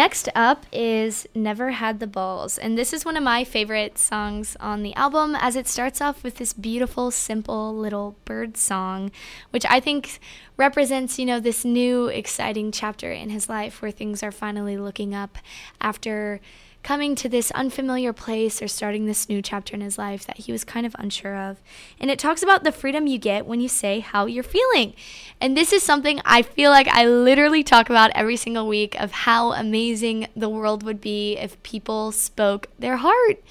Next 0.00 0.30
up 0.34 0.64
is 0.72 1.28
Never 1.34 1.72
Had 1.72 2.00
the 2.00 2.06
Balls. 2.06 2.56
And 2.56 2.78
this 2.78 2.94
is 2.94 3.04
one 3.04 3.18
of 3.18 3.22
my 3.22 3.44
favorite 3.44 3.98
songs 3.98 4.56
on 4.58 4.82
the 4.82 4.94
album 4.94 5.36
as 5.38 5.56
it 5.56 5.68
starts 5.68 6.00
off 6.00 6.24
with 6.24 6.36
this 6.36 6.54
beautiful, 6.54 7.10
simple 7.10 7.76
little 7.76 8.16
bird 8.24 8.56
song, 8.56 9.10
which 9.50 9.66
I 9.68 9.78
think 9.78 10.18
represents, 10.56 11.18
you 11.18 11.26
know, 11.26 11.38
this 11.38 11.66
new 11.66 12.06
exciting 12.06 12.72
chapter 12.72 13.12
in 13.12 13.28
his 13.28 13.50
life 13.50 13.82
where 13.82 13.90
things 13.90 14.22
are 14.22 14.32
finally 14.32 14.78
looking 14.78 15.14
up 15.14 15.36
after 15.82 16.40
coming 16.82 17.14
to 17.14 17.28
this 17.28 17.50
unfamiliar 17.52 18.12
place 18.12 18.62
or 18.62 18.68
starting 18.68 19.06
this 19.06 19.28
new 19.28 19.42
chapter 19.42 19.74
in 19.74 19.80
his 19.80 19.98
life 19.98 20.26
that 20.26 20.38
he 20.38 20.52
was 20.52 20.64
kind 20.64 20.86
of 20.86 20.96
unsure 20.98 21.36
of. 21.36 21.58
And 22.00 22.10
it 22.10 22.18
talks 22.18 22.42
about 22.42 22.64
the 22.64 22.72
freedom 22.72 23.06
you 23.06 23.18
get 23.18 23.46
when 23.46 23.60
you 23.60 23.68
say 23.68 24.00
how 24.00 24.26
you're 24.26 24.42
feeling. 24.42 24.94
And 25.40 25.56
this 25.56 25.72
is 25.72 25.82
something 25.82 26.20
I 26.24 26.42
feel 26.42 26.70
like 26.70 26.88
I 26.88 27.06
literally 27.06 27.62
talk 27.62 27.90
about 27.90 28.10
every 28.14 28.36
single 28.36 28.66
week 28.66 28.98
of 28.98 29.12
how 29.12 29.52
amazing 29.52 30.28
the 30.34 30.48
world 30.48 30.82
would 30.82 31.00
be 31.00 31.36
if 31.36 31.62
people 31.62 32.12
spoke 32.12 32.68
their 32.78 32.96
heart 32.96 33.42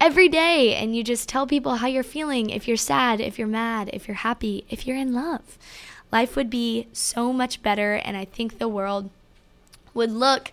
every 0.00 0.28
day 0.28 0.74
and 0.74 0.94
you 0.94 1.02
just 1.02 1.28
tell 1.28 1.46
people 1.46 1.76
how 1.76 1.86
you're 1.86 2.02
feeling 2.02 2.50
if 2.50 2.68
you're 2.68 2.76
sad, 2.76 3.20
if 3.20 3.38
you're 3.38 3.48
mad, 3.48 3.90
if 3.92 4.08
you're 4.08 4.16
happy, 4.16 4.64
if 4.68 4.86
you're 4.86 4.96
in 4.96 5.14
love. 5.14 5.56
Life 6.12 6.36
would 6.36 6.50
be 6.50 6.86
so 6.92 7.32
much 7.32 7.62
better, 7.62 7.94
and 7.94 8.16
I 8.16 8.24
think 8.24 8.58
the 8.58 8.68
world 8.68 9.10
would 9.92 10.12
look 10.12 10.52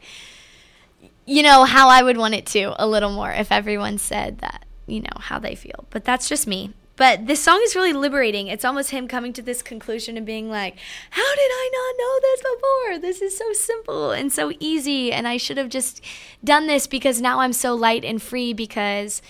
you 1.26 1.44
know, 1.44 1.64
how 1.64 1.90
I 1.90 2.04
would 2.04 2.18
want 2.18 2.34
it 2.34 2.46
to 2.48 2.74
a 2.82 2.88
little 2.88 3.12
more 3.12 3.32
if 3.32 3.52
everyone 3.52 3.98
said 3.98 4.40
that, 4.40 4.66
you 4.88 5.02
know, 5.02 5.18
how 5.20 5.40
they 5.40 5.56
feel. 5.56 5.86
But 5.90 6.04
that's 6.04 6.28
just 6.28 6.48
me. 6.48 6.74
But 6.96 7.26
this 7.26 7.42
song 7.44 7.60
is 7.64 7.76
really 7.76 7.94
liberating. 7.94 8.48
It's 8.48 8.66
almost 8.66 8.92
him 8.92 9.08
coming 9.08 9.34
to 9.34 9.42
this 9.42 9.64
conclusion 9.64 10.16
and 10.16 10.26
being 10.26 10.50
like, 10.50 10.78
How 11.10 11.36
did 11.36 11.52
I 11.52 11.72
not 11.74 11.98
know 11.98 12.20
this 12.22 12.42
before? 12.42 13.00
This 13.00 13.22
is 13.22 13.38
so 13.38 13.52
simple 13.54 14.12
and 14.12 14.32
so 14.32 14.52
easy. 14.60 15.12
And 15.12 15.28
I 15.28 15.38
should 15.38 15.58
have 15.58 15.70
just 15.70 16.02
done 16.44 16.68
this 16.68 16.86
because 16.86 17.20
now 17.20 17.40
I'm 17.40 17.54
so 17.54 17.74
light 17.74 18.06
and 18.06 18.22
free 18.22 18.54
because, 18.54 19.24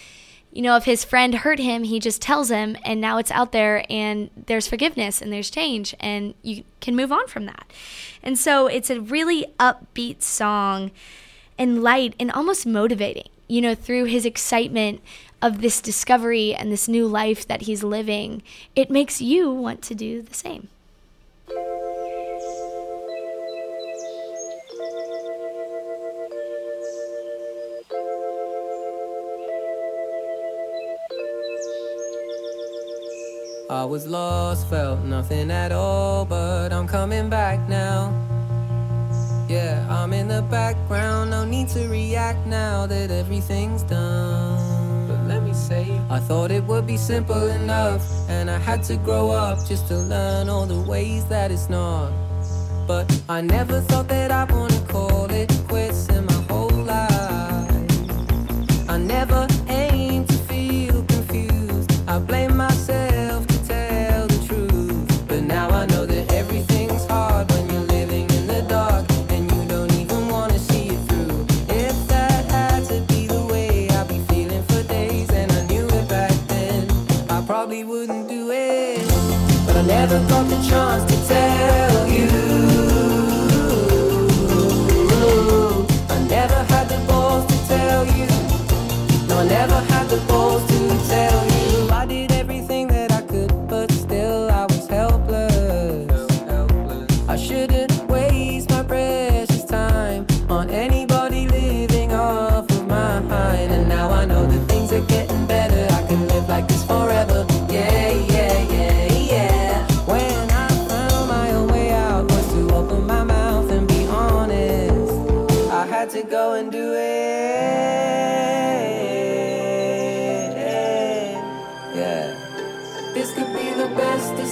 you 0.51 0.61
know, 0.61 0.75
if 0.75 0.83
his 0.83 1.05
friend 1.05 1.35
hurt 1.35 1.59
him, 1.59 1.83
he 1.83 2.01
just 2.01 2.21
tells 2.21 2.49
him 2.49 2.75
and 2.83 2.99
now 2.99 3.17
it's 3.17 3.31
out 3.31 3.53
there 3.53 3.85
and 3.89 4.29
there's 4.47 4.67
forgiveness 4.67 5.21
and 5.21 5.31
there's 5.31 5.49
change 5.49 5.95
and 6.01 6.33
you 6.41 6.65
can 6.81 6.97
move 6.97 7.13
on 7.13 7.27
from 7.27 7.45
that. 7.45 7.71
And 8.21 8.37
so 8.37 8.67
it's 8.67 8.89
a 8.89 8.99
really 8.99 9.45
upbeat 9.57 10.21
song 10.21 10.91
and 11.57 11.83
light 11.83 12.15
and 12.19 12.31
almost 12.31 12.65
motivating, 12.65 13.29
you 13.47 13.61
know, 13.61 13.75
through 13.75 14.05
his 14.05 14.25
excitement 14.25 15.01
of 15.41 15.61
this 15.61 15.81
discovery 15.81 16.55
and 16.55 16.71
this 16.71 16.87
new 16.87 17.05
life 17.07 17.47
that 17.47 17.63
he's 17.63 17.83
living. 17.83 18.41
It 18.75 18.89
makes 18.89 19.21
you 19.21 19.51
want 19.51 19.81
to 19.83 19.95
do 19.95 20.21
the 20.21 20.33
same. 20.33 20.69
I 33.69 33.85
was 33.85 34.07
lost, 34.07 34.69
felt 34.69 34.99
nothing 35.01 35.51
at 35.51 35.71
all, 35.71 36.25
but 36.25 36.71
I'm 36.71 36.87
coming 36.87 37.29
back 37.29 37.67
now. 37.67 38.13
In 40.13 40.27
the 40.27 40.43
background, 40.43 41.31
no 41.31 41.43
need 41.43 41.69
to 41.69 41.87
react 41.89 42.45
now 42.45 42.85
that 42.85 43.09
everything's 43.09 43.81
done. 43.81 45.07
But 45.07 45.25
let 45.27 45.41
me 45.41 45.53
say, 45.53 45.99
I 46.09 46.19
thought 46.19 46.51
it 46.51 46.63
would 46.65 46.85
be 46.85 46.97
simple 46.97 47.47
enough, 47.49 48.03
and 48.29 48.49
I 48.49 48.59
had 48.59 48.83
to 48.83 48.95
grow 48.95 49.31
up 49.31 49.67
just 49.67 49.87
to 49.87 49.97
learn 49.97 50.49
all 50.49 50.67
the 50.67 50.79
ways 50.79 51.25
that 51.25 51.51
it's 51.51 51.67
not. 51.67 52.11
But 52.87 53.11
I 53.27 53.41
never 53.41 53.81
thought 53.81 54.07
that 54.09 54.31
I'd 54.31 54.51
wanna 54.51 54.79
call 54.87 55.31
it 55.31 55.51
quits 55.67 56.07
tell 81.27 81.82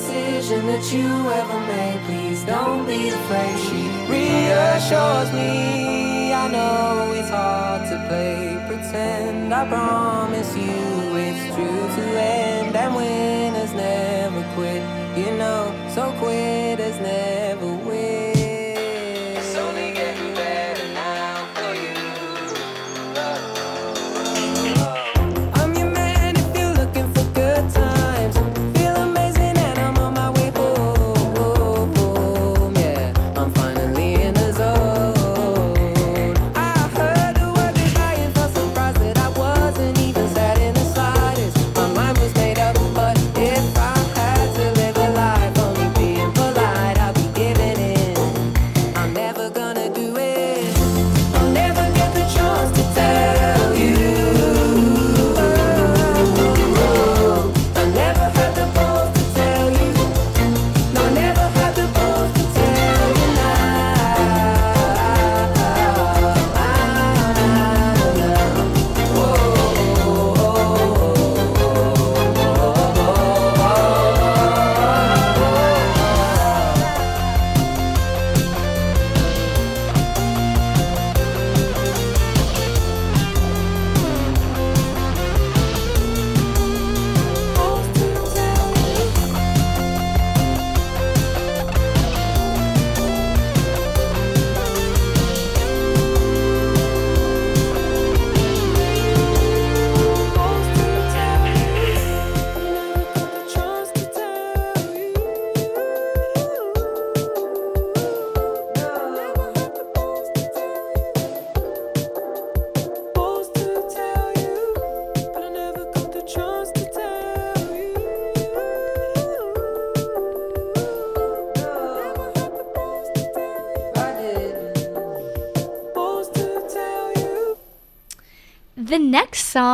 decision 0.01 0.65
that 0.65 0.91
you 0.91 1.09
ever 1.39 1.59
made. 1.67 1.99
Please 2.07 2.43
don't 2.43 2.85
be 2.87 3.09
afraid. 3.09 3.57
She 3.67 3.81
reassures 4.11 5.31
me. 5.31 6.33
I 6.33 6.47
know 6.47 7.13
it's 7.13 7.29
hard 7.29 7.81
to 7.89 7.97
play 8.07 8.57
pretend. 8.67 9.53
I 9.53 9.67
promise 9.67 10.55
you 10.57 11.15
it's 11.25 11.55
true 11.55 11.85
to 11.97 12.03
end. 12.19 12.75
And 12.75 12.95
winners 12.95 13.73
never 13.73 14.43
quit. 14.55 14.81
You 15.17 15.37
know, 15.37 15.61
so 15.93 16.11
quitters 16.19 16.97
never 16.99 17.40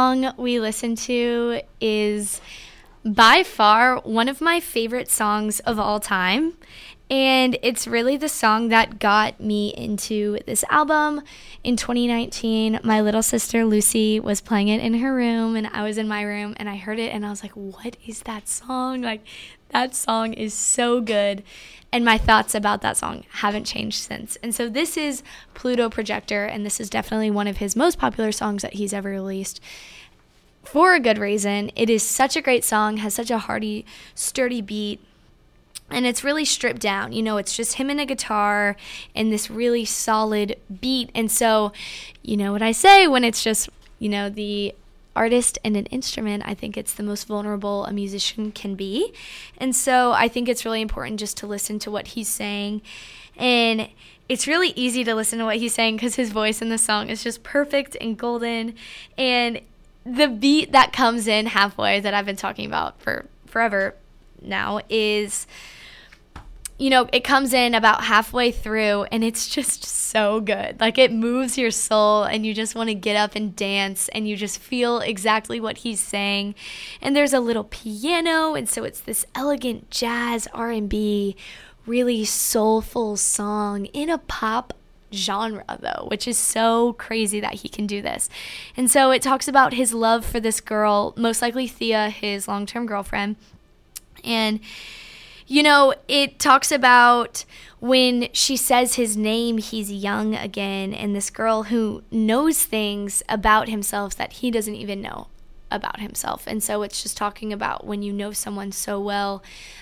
song 0.08 0.34
we 0.38 0.58
listened 0.58 0.98
to 0.98 1.60
is 1.82 2.40
by 3.04 3.44
far 3.44 3.98
one 4.00 4.30
of 4.30 4.40
my 4.40 4.62
favorite 4.62 5.12
songs 5.12 5.60
of 5.62 5.78
all 5.78 6.00
time. 6.00 6.54
And 7.10 7.58
it's 7.62 7.88
really 7.88 8.16
the 8.16 8.30
song 8.30 8.70
that 8.70 9.00
got 9.00 9.42
me 9.42 9.74
into 9.76 10.40
this 10.46 10.64
album. 10.70 11.24
In 11.62 11.76
2019, 11.76 12.80
my 12.84 13.02
little 13.02 13.22
sister 13.22 13.66
Lucy 13.66 14.20
was 14.20 14.40
playing 14.40 14.70
it 14.70 14.82
in 14.82 14.96
her 14.96 15.14
room, 15.14 15.56
and 15.56 15.68
I 15.68 15.84
was 15.84 15.98
in 15.98 16.08
my 16.08 16.22
room, 16.22 16.54
and 16.58 16.70
I 16.70 16.76
heard 16.76 17.00
it, 17.00 17.14
and 17.14 17.26
I 17.26 17.30
was 17.30 17.44
like, 17.44 17.54
What 17.54 17.96
is 18.06 18.22
that 18.22 18.48
song? 18.50 19.02
Like, 19.02 19.22
that 19.70 19.96
song 19.96 20.34
is 20.34 20.54
so 20.54 21.02
good. 21.02 21.44
And 21.92 22.04
my 22.04 22.18
thoughts 22.18 22.54
about 22.54 22.82
that 22.82 22.98
song 22.98 23.24
haven't 23.30 23.64
changed 23.64 23.98
since. 23.98 24.36
And 24.44 24.54
so, 24.54 24.68
this 24.68 24.98
is 24.98 25.24
Pluto 25.54 25.90
Projector, 25.90 26.44
and 26.44 26.66
this 26.66 26.82
is 26.82 26.90
definitely 26.90 27.32
one 27.32 27.48
of 27.48 27.58
his 27.58 27.76
most 27.76 27.98
popular 27.98 28.34
songs 28.34 28.62
that 28.64 28.74
he's 28.74 28.94
ever 28.94 29.10
released 29.10 29.62
for 30.72 30.94
a 30.94 31.00
good 31.00 31.18
reason. 31.18 31.72
It 31.76 31.90
is 31.90 32.04
such 32.04 32.36
a 32.36 32.42
great 32.42 32.64
song, 32.64 32.98
has 32.98 33.14
such 33.14 33.32
a 33.32 33.38
hearty, 33.38 33.86
sturdy 34.16 34.62
beat 34.62 35.00
and 35.90 36.06
it's 36.06 36.24
really 36.24 36.46
stripped 36.46 36.82
down. 36.82 37.14
You 37.14 37.24
know, 37.24 37.38
it's 37.38 37.56
just 37.56 37.76
him 37.76 37.90
and 37.90 38.00
a 38.00 38.06
guitar 38.06 38.76
and 39.16 39.32
this 39.32 39.50
really 39.50 39.86
solid 39.86 40.58
beat. 40.82 41.10
And 41.16 41.32
so, 41.32 41.72
you 42.22 42.36
know 42.36 42.52
what 42.52 42.62
I 42.62 42.72
say 42.72 43.08
when 43.08 43.24
it's 43.24 43.44
just, 43.44 43.70
you 44.00 44.10
know, 44.10 44.30
the 44.30 44.76
artist 45.16 45.58
and 45.64 45.76
an 45.76 45.86
instrument, 45.88 46.44
I 46.46 46.54
think 46.54 46.78
it's 46.78 46.94
the 46.94 47.04
most 47.04 47.26
vulnerable 47.26 47.86
a 47.86 47.94
musician 47.94 48.52
can 48.52 48.76
be. 48.76 49.14
And 49.58 49.76
so 49.76 50.12
I 50.12 50.28
think 50.28 50.50
it's 50.50 50.66
really 50.66 50.82
important 50.82 51.20
just 51.20 51.38
to 51.38 51.48
listen 51.48 51.80
to 51.80 51.92
what 51.92 52.08
he's 52.08 52.28
saying. 52.28 52.82
And 53.38 53.90
it's 54.28 54.46
really 54.46 54.74
easy 54.76 55.06
to 55.06 55.16
listen 55.16 55.40
to 55.40 55.46
what 55.46 55.56
he's 55.56 55.74
saying 55.74 55.96
because 55.96 56.16
his 56.16 56.32
voice 56.32 56.62
in 56.62 56.70
the 56.70 56.78
song 56.78 57.10
is 57.10 57.24
just 57.24 57.44
perfect 57.44 57.96
and 58.02 58.18
golden. 58.18 58.76
And 59.18 59.62
the 60.16 60.28
beat 60.28 60.72
that 60.72 60.94
comes 60.94 61.28
in 61.28 61.48
halfway 61.48 62.00
that 62.00 62.14
I've 62.14 62.26
been 62.26 62.36
talking 62.36 62.66
about 62.66 63.02
for 63.02 63.26
forever 63.46 63.96
now 64.42 64.80
is 64.90 65.48
you 66.80 66.92
know, 66.92 67.10
it 67.12 67.24
comes 67.24 67.54
in 67.54 67.74
about 67.74 68.04
halfway 68.04 68.52
through 68.52 69.04
and 69.06 69.24
it's 69.24 69.50
just 69.50 69.84
so 69.84 70.40
good. 70.40 70.80
Like 70.80 71.00
it 71.00 71.12
moves 71.12 71.58
your 71.58 71.72
soul 71.72 72.24
and 72.24 72.46
you 72.46 72.54
just 72.54 72.76
want 72.76 72.90
to 72.90 72.94
get 72.94 73.16
up 73.16 73.36
and 73.36 73.56
dance 73.56 74.10
and 74.10 74.28
you 74.28 74.38
just 74.38 74.60
feel 74.60 75.00
exactly 75.00 75.60
what 75.60 75.80
he's 75.80 76.00
saying. 76.00 76.54
And 77.02 77.16
there's 77.16 77.34
a 77.34 77.40
little 77.40 77.64
piano 77.64 78.54
and 78.54 78.70
so 78.70 78.84
it's 78.84 79.02
this 79.02 79.26
elegant 79.34 79.90
jazz 79.90 80.48
R&B 80.54 81.36
really 81.88 82.26
soulful 82.26 83.16
song 83.16 83.86
in 83.86 84.10
a 84.10 84.18
pop 84.20 84.74
genre 85.14 85.78
though, 85.80 86.08
which 86.10 86.28
is 86.28 86.38
so 86.38 86.94
crazy 86.94 87.40
that 87.40 87.56
he 87.56 87.70
can 87.70 87.88
do 87.88 88.02
this. 88.02 88.30
And 88.76 88.90
so 88.90 89.12
it 89.12 89.22
talks 89.22 89.48
about 89.48 89.74
his 89.74 89.94
love 89.94 90.26
for 90.26 90.40
this 90.40 90.62
girl, 90.62 91.14
most 91.16 91.42
likely 91.42 91.68
Thea, 91.68 92.10
his 92.10 92.48
long-term 92.48 92.86
girlfriend. 92.86 93.36
And 94.24 94.60
you 95.50 95.64
know, 95.64 95.94
it 96.10 96.40
talks 96.40 96.74
about 96.74 97.46
when 97.80 98.28
she 98.34 98.58
says 98.58 98.96
his 98.96 99.16
name, 99.16 99.60
he's 99.60 99.90
young 99.90 100.36
again, 100.36 100.94
and 100.94 101.16
this 101.16 101.30
girl 101.30 101.64
who 101.64 102.04
knows 102.12 102.64
things 102.64 103.24
about 103.30 103.70
himself 103.70 104.14
that 104.18 104.34
he 104.34 104.52
doesn't 104.52 104.76
even 104.76 105.02
know 105.02 105.28
about 105.72 106.02
himself. 106.02 106.46
And 106.48 106.62
so 106.62 106.82
it's 106.82 107.02
just 107.02 107.16
talking 107.16 107.54
about 107.54 107.86
when 107.86 108.02
you 108.02 108.12
know 108.12 108.32
someone 108.32 108.74
so 108.74 109.00
well 109.00 109.42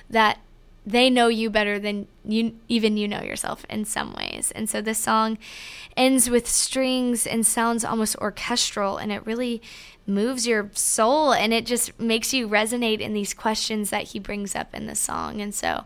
that 0.10 0.40
they 0.86 1.10
know 1.10 1.28
you 1.28 1.50
better 1.50 1.80
than 1.80 2.08
you 2.24 2.56
even 2.67 2.98
you 2.98 3.08
know 3.08 3.21
yourself 3.21 3.65
in 3.69 3.86
some 3.86 4.13
ways. 4.13 4.52
And 4.56 4.69
so 4.69 4.82
this 4.82 5.00
song 5.00 5.38
ends 5.98 6.30
with 6.30 6.48
strings 6.48 7.26
and 7.26 7.45
sounds 7.45 7.84
almost 7.84 8.15
orchestral 8.17 8.98
and 8.98 9.12
it 9.12 9.26
really 9.26 9.62
moves 10.08 10.45
your 10.45 10.69
soul 10.74 11.34
and 11.34 11.52
it 11.52 11.65
just 11.65 12.00
makes 12.00 12.34
you 12.34 12.48
resonate 12.48 13.00
in 13.00 13.13
these 13.13 13.34
questions 13.34 13.89
that 13.89 14.04
he 14.04 14.19
brings 14.19 14.56
up 14.56 14.76
in 14.76 14.86
the 14.86 14.95
song. 14.95 15.41
And 15.41 15.54
so 15.54 15.86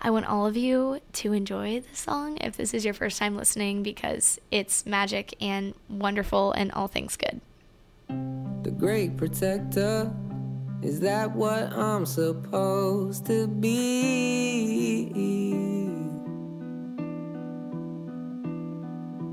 I 0.00 0.10
want 0.10 0.26
all 0.26 0.46
of 0.46 0.56
you 0.56 1.00
to 1.14 1.32
enjoy 1.32 1.80
the 1.80 1.96
song 1.96 2.38
if 2.40 2.56
this 2.56 2.72
is 2.72 2.84
your 2.84 2.94
first 2.94 3.18
time 3.18 3.36
listening 3.36 3.82
because 3.82 4.38
it's 4.50 4.86
magic 4.86 5.34
and 5.40 5.74
wonderful 5.88 6.52
and 6.52 6.70
all 6.72 6.86
things 6.86 7.16
good. 7.16 7.40
The 8.62 8.70
great 8.70 9.16
protector 9.16 10.12
is 10.86 11.00
that 11.00 11.34
what 11.34 11.72
I'm 11.72 12.06
supposed 12.06 13.26
to 13.26 13.48
be? 13.48 15.10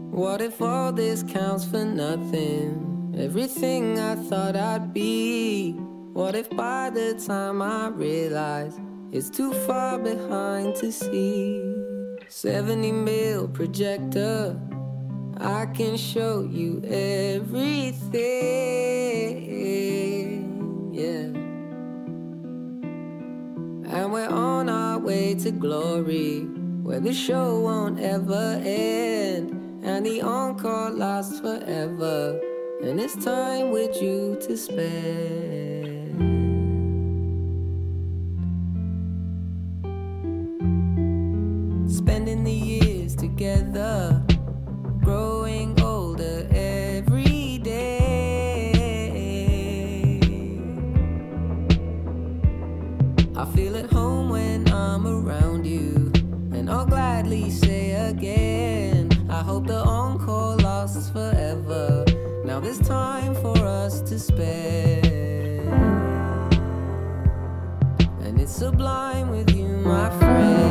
What 0.09 0.41
if 0.41 0.59
all 0.63 0.91
this 0.91 1.21
counts 1.21 1.63
for 1.63 1.85
nothing? 1.85 3.13
Everything 3.15 3.99
I 3.99 4.15
thought 4.15 4.55
I'd 4.55 4.95
be. 4.95 5.73
What 6.13 6.33
if 6.33 6.49
by 6.49 6.89
the 6.89 7.13
time 7.23 7.61
I 7.61 7.89
realize 7.89 8.79
it's 9.11 9.29
too 9.29 9.53
far 9.53 9.99
behind 9.99 10.75
to 10.77 10.91
see? 10.91 11.61
70 12.29 12.91
mil 12.91 13.47
projector, 13.47 14.59
I 15.37 15.67
can 15.67 15.97
show 15.97 16.41
you 16.41 16.81
everything. 16.83 18.13
Yeah. 20.93 21.42
And 23.93 24.11
we're 24.11 24.27
on 24.27 24.69
our 24.69 24.97
way 24.97 25.35
to 25.35 25.51
glory, 25.51 26.45
where 26.81 26.99
the 26.99 27.13
show 27.13 27.59
won't 27.59 27.99
ever 27.99 28.59
end, 28.65 29.83
and 29.83 30.03
the 30.03 30.19
encore 30.23 30.89
lasts 30.89 31.39
forever, 31.39 32.41
and 32.81 32.99
it's 32.99 33.23
time 33.23 33.69
with 33.69 34.01
you 34.01 34.35
to 34.47 34.57
spend. 34.57 35.62
It's 68.43 68.51
sublime 68.51 69.29
with 69.29 69.55
you, 69.55 69.67
my 69.67 70.09
friend. 70.19 70.62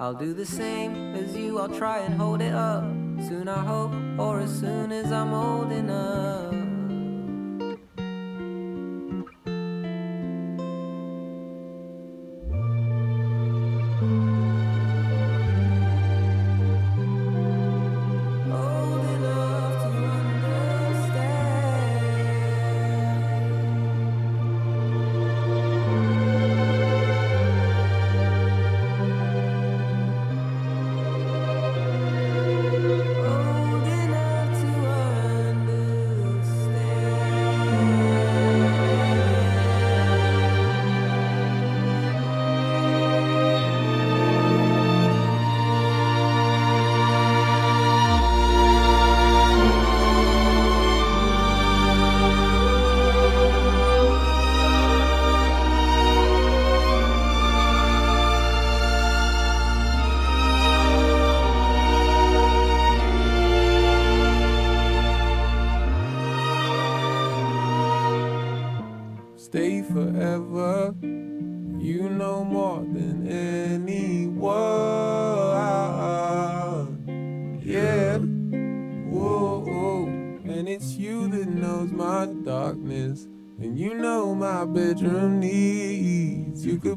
I'll 0.00 0.14
do 0.14 0.32
the 0.32 0.46
same 0.46 1.16
as 1.16 1.36
you, 1.36 1.58
I'll 1.58 1.76
try 1.76 1.98
and 1.98 2.14
hold 2.14 2.40
it 2.40 2.54
up. 2.54 2.84
Soon 3.26 3.48
I 3.48 3.64
hope, 3.64 3.90
or 4.16 4.38
as 4.38 4.60
soon 4.60 4.92
as 4.92 5.10
I'm 5.10 5.32
old 5.34 5.72
enough. 5.72 6.47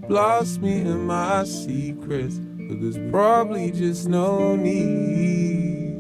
Lost 0.10 0.62
me 0.62 0.82
in 0.82 1.06
my 1.06 1.44
secrets, 1.44 2.38
but 2.38 2.82
there's 2.82 2.98
probably 3.12 3.72
just 3.72 4.08
no 4.08 4.56
need. 4.56 5.98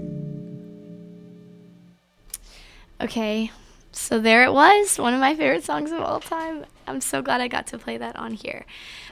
Okay, 2.99 3.51
so 3.91 4.19
there 4.19 4.43
it 4.43 4.53
was, 4.53 4.99
one 4.99 5.13
of 5.13 5.19
my 5.19 5.35
favorite 5.35 5.63
songs 5.63 5.91
of 5.91 6.01
all 6.01 6.19
time. 6.19 6.65
I'm 6.91 7.01
so 7.01 7.21
glad 7.21 7.41
I 7.41 7.47
got 7.47 7.67
to 7.67 7.77
play 7.77 7.97
that 7.97 8.15
on 8.15 8.33
here. 8.33 8.65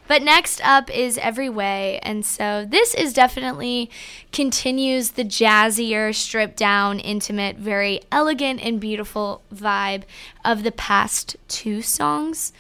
But 0.07 0.21
next 0.21 0.59
up 0.65 0.89
is 0.89 1.17
Every 1.17 1.49
Way, 1.49 1.99
and 2.03 2.25
so 2.25 2.65
this 2.65 2.93
is 2.93 3.13
definitely 3.13 3.89
continues 4.31 5.11
the 5.11 5.23
jazzier, 5.23 6.13
stripped 6.13 6.57
down, 6.57 6.99
intimate, 6.99 7.57
very 7.57 8.01
elegant 8.11 8.61
and 8.61 8.79
beautiful 8.79 9.41
vibe 9.53 10.03
of 10.43 10.63
the 10.63 10.71
past 10.71 11.37
two 11.47 11.81
songs. 11.81 12.51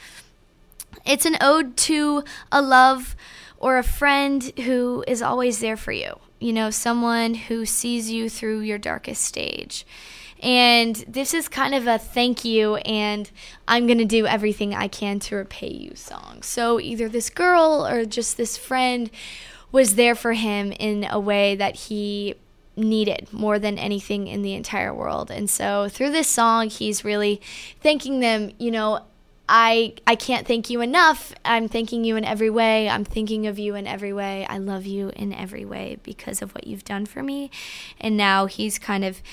It's 1.05 1.25
an 1.25 1.37
ode 1.41 1.75
to 1.77 2.23
a 2.51 2.61
love 2.61 3.15
or 3.57 3.77
a 3.77 3.83
friend 3.83 4.51
who 4.61 5.03
is 5.07 5.21
always 5.21 5.59
there 5.59 5.77
for 5.77 5.91
you. 5.91 6.19
You 6.39 6.53
know, 6.53 6.69
someone 6.69 7.33
who 7.33 7.65
sees 7.65 8.09
you 8.09 8.29
through 8.29 8.61
your 8.61 8.77
darkest 8.77 9.23
stage. 9.23 9.85
And 10.41 10.95
this 11.07 11.33
is 11.33 11.47
kind 11.47 11.75
of 11.75 11.85
a 11.85 11.97
thank 11.97 12.45
you, 12.45 12.75
and 12.77 13.29
I'm 13.67 13.87
going 13.87 13.97
to 13.97 14.05
do 14.05 14.25
everything 14.25 14.73
I 14.73 14.87
can 14.87 15.19
to 15.21 15.35
repay 15.35 15.71
you 15.71 15.95
song. 15.95 16.41
So 16.43 16.79
either 16.79 17.09
this 17.09 17.29
girl 17.29 17.85
or 17.85 18.05
just 18.05 18.37
this 18.37 18.57
friend 18.57 19.11
was 19.71 19.95
there 19.95 20.15
for 20.15 20.33
him 20.33 20.71
in 20.71 21.05
a 21.09 21.19
way 21.19 21.55
that 21.55 21.75
he 21.75 22.35
needed 22.75 23.27
more 23.31 23.59
than 23.59 23.77
anything 23.77 24.27
in 24.27 24.41
the 24.41 24.53
entire 24.53 24.93
world. 24.93 25.29
And 25.29 25.49
so 25.49 25.89
through 25.89 26.11
this 26.11 26.29
song, 26.29 26.69
he's 26.69 27.03
really 27.03 27.41
thanking 27.81 28.21
them, 28.21 28.51
you 28.57 28.71
know, 28.71 29.03
I 29.51 29.95
I 30.05 30.15
can't 30.15 30.45
thank 30.45 30.69
you 30.69 30.79
enough. 30.79 31.33
I'm 31.43 31.67
thanking 31.67 32.03
you 32.03 32.15
in 32.15 32.23
every 32.23 32.51
way. 32.51 32.87
I'm 32.87 33.03
thinking 33.03 33.47
of 33.47 33.57
you 33.57 33.73
in 33.73 33.87
every 33.87 34.13
way. 34.13 34.45
I 34.45 34.59
love 34.59 34.85
you 34.85 35.11
in 35.15 35.33
every 35.33 35.65
way 35.65 35.97
because 36.03 36.43
of 36.43 36.53
what 36.53 36.67
you've 36.67 36.85
done 36.85 37.07
for 37.07 37.23
me. 37.23 37.49
And 37.99 38.15
now 38.15 38.45
he's 38.45 38.77
kind 38.77 39.03
of 39.03 39.23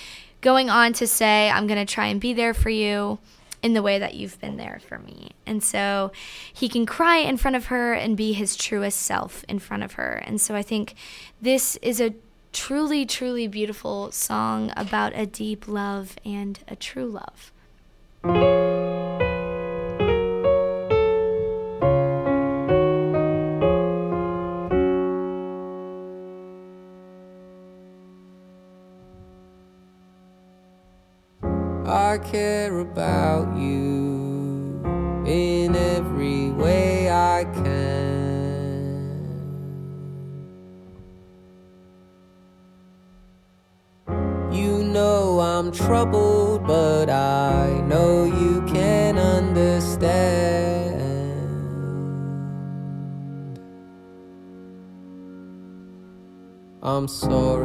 going 0.41 0.71
on 0.71 0.93
to 0.95 1.07
say, 1.07 1.51
I'm 1.51 1.67
going 1.67 1.85
to 1.85 1.93
try 1.93 2.07
and 2.07 2.21
be 2.21 2.33
there 2.33 2.55
for 2.55 2.71
you 2.71 3.19
in 3.63 3.73
the 3.73 3.83
way 3.83 3.99
that 3.99 4.15
you've 4.15 4.41
been 4.41 4.57
there 4.57 4.81
for 4.87 4.99
me. 4.99 5.31
And 5.45 5.63
so 5.63 6.13
he 6.53 6.69
can 6.69 6.87
cry 6.87 7.19
in 7.19 7.37
front 7.37 7.57
of 7.57 7.67
her 7.67 7.95
and 7.95 8.17
be 8.17 8.33
his 8.33 8.57
truest 8.57 9.01
self 9.01 9.45
in 9.49 9.59
front 9.59 9.83
of 9.83 9.95
her. 9.95 10.23
And 10.25 10.41
so 10.41 10.55
I 10.55 10.63
think 10.63 10.95
this 11.41 11.77
is 11.77 12.01
a 12.01 12.15
truly, 12.53 13.05
truly 13.05 13.47
beautiful 13.49 14.13
song 14.13 14.73
about 14.77 15.13
a 15.15 15.27
deep 15.27 15.67
love 15.67 16.17
and 16.25 16.59
a 16.69 16.77
true 16.77 17.07
love. 17.07 17.53
About 32.97 33.55
you 33.59 34.81
in 35.27 35.77
every 35.77 36.51
way 36.53 37.11
I 37.11 37.45
can. 37.45 37.67
You 44.51 44.83
know 44.83 45.41
I'm 45.41 45.71
troubled, 45.73 46.67
but 46.67 47.11
I 47.11 47.83
know 47.87 48.25
you 48.25 48.63
can 48.63 49.19
understand. 49.19 50.07
I'm 56.83 57.07
sorry 57.09 57.56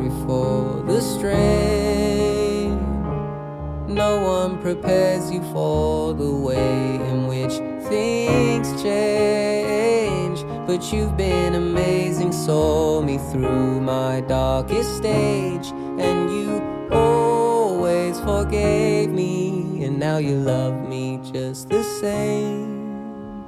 you 5.32 5.41
for 5.54 6.13
the 6.13 6.30
way 6.30 6.96
in 6.96 7.28
which 7.28 7.54
things 7.88 8.82
change. 8.82 10.44
But 10.67 10.91
you've 10.91 11.15
been 11.15 11.56
amazing, 11.56 12.32
saw 12.32 13.02
me 13.02 13.17
through 13.17 13.82
my 13.82 14.22
darkest 14.22 14.98
stage, 14.98 15.72
and 16.00 16.30
you 16.30 16.62
always 16.91 18.20
forgave 18.20 19.10
me, 19.10 19.84
and 19.86 20.00
now 20.00 20.17
you 20.17 20.36
love 20.36 20.76
me 20.88 21.20
just 21.32 21.70
the 21.70 21.84
same. 21.84 23.46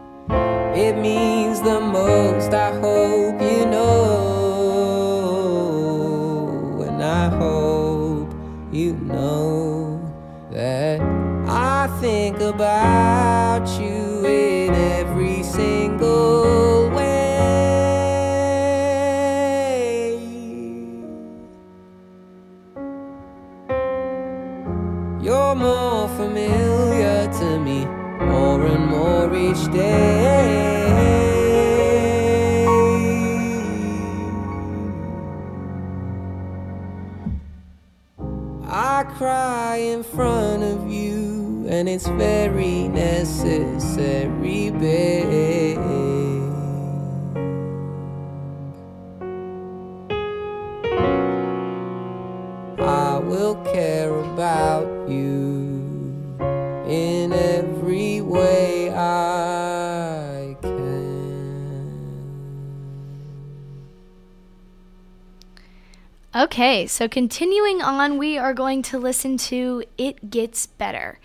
It 0.76 0.98
means 0.98 1.62
the 1.62 1.80
most, 1.80 2.54
I 2.54 2.72
hope 2.80 3.23
more 25.56 26.08
familiar 26.10 27.28
to 27.40 27.60
me, 27.60 27.86
more 28.20 28.66
and 28.66 28.86
more 28.88 29.36
each 29.36 29.72
day. 29.72 30.13
So 66.94 67.08
continuing 67.08 67.82
on, 67.82 68.20
we 68.20 68.38
are 68.38 68.54
going 68.54 68.84
to 68.84 69.00
listen 69.00 69.36
to 69.38 69.84
It 69.98 70.30
Gets 70.30 70.68
Better. 70.68 71.18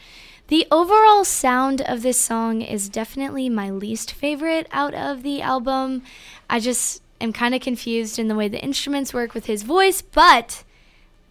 The 0.46 0.66
overall 0.70 1.26
sound 1.26 1.82
of 1.82 2.00
this 2.00 2.18
song 2.18 2.62
is 2.62 2.88
definitely 2.88 3.50
my 3.50 3.68
least 3.68 4.14
favorite 4.14 4.66
out 4.72 4.94
of 4.94 5.22
the 5.22 5.42
album. 5.42 6.04
I 6.48 6.58
just 6.58 7.02
am 7.20 7.34
kind 7.34 7.54
of 7.54 7.60
confused 7.60 8.18
in 8.18 8.28
the 8.28 8.34
way 8.34 8.48
the 8.48 8.64
instruments 8.64 9.12
work 9.12 9.34
with 9.34 9.44
his 9.44 9.62
voice, 9.62 10.00
but 10.00 10.64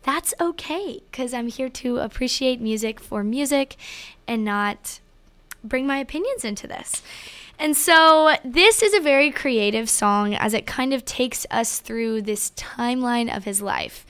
that's 0.03 0.35
okay 0.39 1.01
because 1.09 1.33
I'm 1.33 1.47
here 1.47 1.69
to 1.69 1.97
appreciate 1.97 2.61
music 2.61 2.99
for 2.99 3.23
music 3.23 3.75
and 4.27 4.45
not 4.45 4.99
bring 5.63 5.87
my 5.87 5.97
opinions 5.97 6.45
into 6.45 6.67
this. 6.67 7.01
And 7.59 7.75
so, 7.75 8.35
this 8.45 8.83
is 8.83 8.93
a 8.93 8.99
very 8.99 9.31
creative 9.31 9.89
song 9.89 10.35
as 10.35 10.53
it 10.53 10.67
kind 10.67 10.93
of 10.93 11.03
takes 11.05 11.45
us 11.49 11.79
through 11.79 12.21
this 12.21 12.51
timeline 12.51 13.35
of 13.35 13.45
his 13.45 13.63
life. 13.63 14.05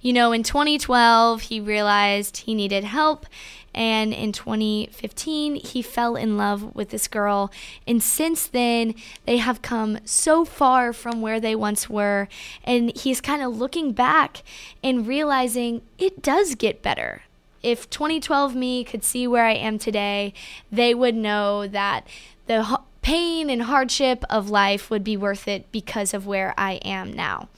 You 0.00 0.12
know, 0.12 0.32
in 0.32 0.42
2012, 0.42 1.42
he 1.42 1.60
realized 1.60 2.38
he 2.38 2.54
needed 2.54 2.82
help. 2.82 3.26
And 3.72 4.12
in 4.12 4.32
2015, 4.32 5.56
he 5.56 5.82
fell 5.82 6.16
in 6.16 6.36
love 6.36 6.74
with 6.74 6.90
this 6.90 7.06
girl. 7.06 7.52
And 7.86 8.02
since 8.02 8.46
then, 8.46 8.94
they 9.26 9.36
have 9.36 9.62
come 9.62 9.98
so 10.04 10.44
far 10.44 10.92
from 10.92 11.20
where 11.20 11.38
they 11.38 11.54
once 11.54 11.88
were. 11.88 12.28
And 12.64 12.96
he's 12.96 13.20
kind 13.20 13.42
of 13.42 13.56
looking 13.56 13.92
back 13.92 14.42
and 14.82 15.06
realizing 15.06 15.82
it 15.98 16.20
does 16.20 16.56
get 16.56 16.82
better 16.82 17.22
if 17.62 17.90
2012 17.90 18.54
me 18.54 18.84
could 18.84 19.02
see 19.02 19.26
where 19.26 19.44
I 19.44 19.54
am 19.54 19.78
today, 19.78 20.32
they 20.70 20.94
would 20.94 21.16
know 21.16 21.66
that 21.66 22.06
the 22.46 22.80
pain 23.08 23.48
and 23.48 23.62
hardship 23.62 24.22
of 24.28 24.50
life 24.50 24.90
would 24.90 25.02
be 25.02 25.16
worth 25.16 25.48
it 25.48 25.72
because 25.72 26.12
of 26.12 26.26
where 26.26 26.52
I 26.58 26.72
am 26.84 27.10
now. 27.10 27.48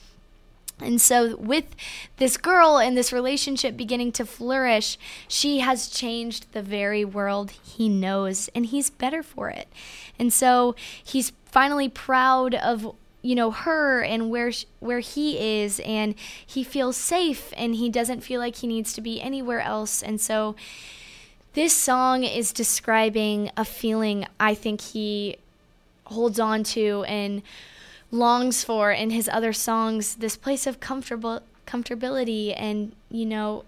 And 0.79 1.01
so, 1.01 1.37
with 1.39 1.65
this 2.19 2.37
girl 2.37 2.79
and 2.79 2.97
this 2.97 3.13
relationship 3.13 3.77
beginning 3.77 4.13
to 4.13 4.25
flourish, 4.25 4.97
she 5.27 5.59
has 5.59 5.89
changed 5.89 6.53
the 6.53 6.63
very 6.63 7.05
world 7.05 7.51
he 7.51 7.89
knows, 7.89 8.49
and 8.55 8.65
he's 8.65 8.91
better 8.91 9.25
for 9.25 9.51
it. 9.51 9.67
And 10.21 10.33
so, 10.33 10.77
he's 11.03 11.33
finally 11.47 11.89
proud 11.89 12.55
of 12.55 12.95
you 13.21 13.35
know 13.35 13.51
her 13.51 14.03
and 14.03 14.31
where 14.31 14.53
where 14.79 15.01
he 15.01 15.61
is 15.63 15.81
and 15.81 16.15
he 16.47 16.63
feels 16.63 16.97
safe 16.97 17.53
and 17.57 17.75
he 17.75 17.91
doesn't 17.91 18.21
feel 18.21 18.41
like 18.41 18.57
he 18.57 18.69
needs 18.69 18.93
to 18.95 19.01
be 19.01 19.21
anywhere 19.21 19.61
else 19.61 20.01
and 20.01 20.19
so 20.21 20.57
this 21.55 21.75
song 21.75 22.25
is 22.25 22.53
describing 22.53 23.51
a 23.57 23.65
feeling 23.65 24.27
I 24.39 24.55
think 24.55 24.81
he 24.81 25.37
holds 26.05 26.39
on 26.41 26.65
to 26.65 27.05
and 27.05 27.43
longs 28.11 28.65
for 28.65 28.91
in 28.91 29.11
his 29.11 29.29
other 29.29 29.53
songs 29.53 30.17
this 30.17 30.37
place 30.37 30.67
of 30.67 30.81
comfortable 30.81 31.41
comfortability 31.67 32.53
and 32.57 32.93
you 33.11 33.25
know 33.25 33.65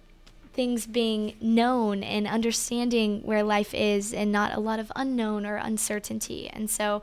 things 0.52 0.86
being 0.86 1.34
known 1.40 2.02
and 2.02 2.26
understanding 2.26 3.20
where 3.22 3.42
life 3.42 3.72
is 3.72 4.12
and 4.12 4.30
not 4.30 4.54
a 4.54 4.60
lot 4.60 4.78
of 4.78 4.92
unknown 4.94 5.46
or 5.46 5.56
uncertainty. 5.56 6.48
And 6.52 6.68
so 6.68 7.00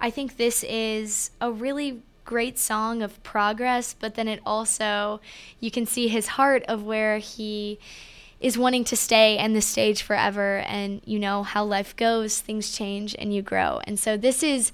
I 0.00 0.10
think 0.10 0.36
this 0.36 0.64
is 0.64 1.30
a 1.40 1.50
really 1.50 2.00
great 2.24 2.58
song 2.58 3.02
of 3.02 3.20
progress, 3.24 3.94
but 3.98 4.14
then 4.14 4.28
it 4.28 4.40
also, 4.46 5.20
you 5.58 5.70
can 5.70 5.84
see 5.84 6.06
his 6.06 6.28
heart 6.28 6.62
of 6.68 6.84
where 6.84 7.18
he 7.18 7.78
is 8.42 8.58
wanting 8.58 8.84
to 8.84 8.96
stay 8.96 9.38
and 9.38 9.54
the 9.54 9.60
stage 9.60 10.02
forever. 10.02 10.58
And 10.58 11.00
you 11.04 11.18
know 11.18 11.44
how 11.44 11.64
life 11.64 11.96
goes 11.96 12.40
things 12.40 12.76
change 12.76 13.14
and 13.18 13.34
you 13.34 13.40
grow. 13.40 13.80
And 13.86 13.98
so 13.98 14.16
this 14.16 14.42
is 14.42 14.72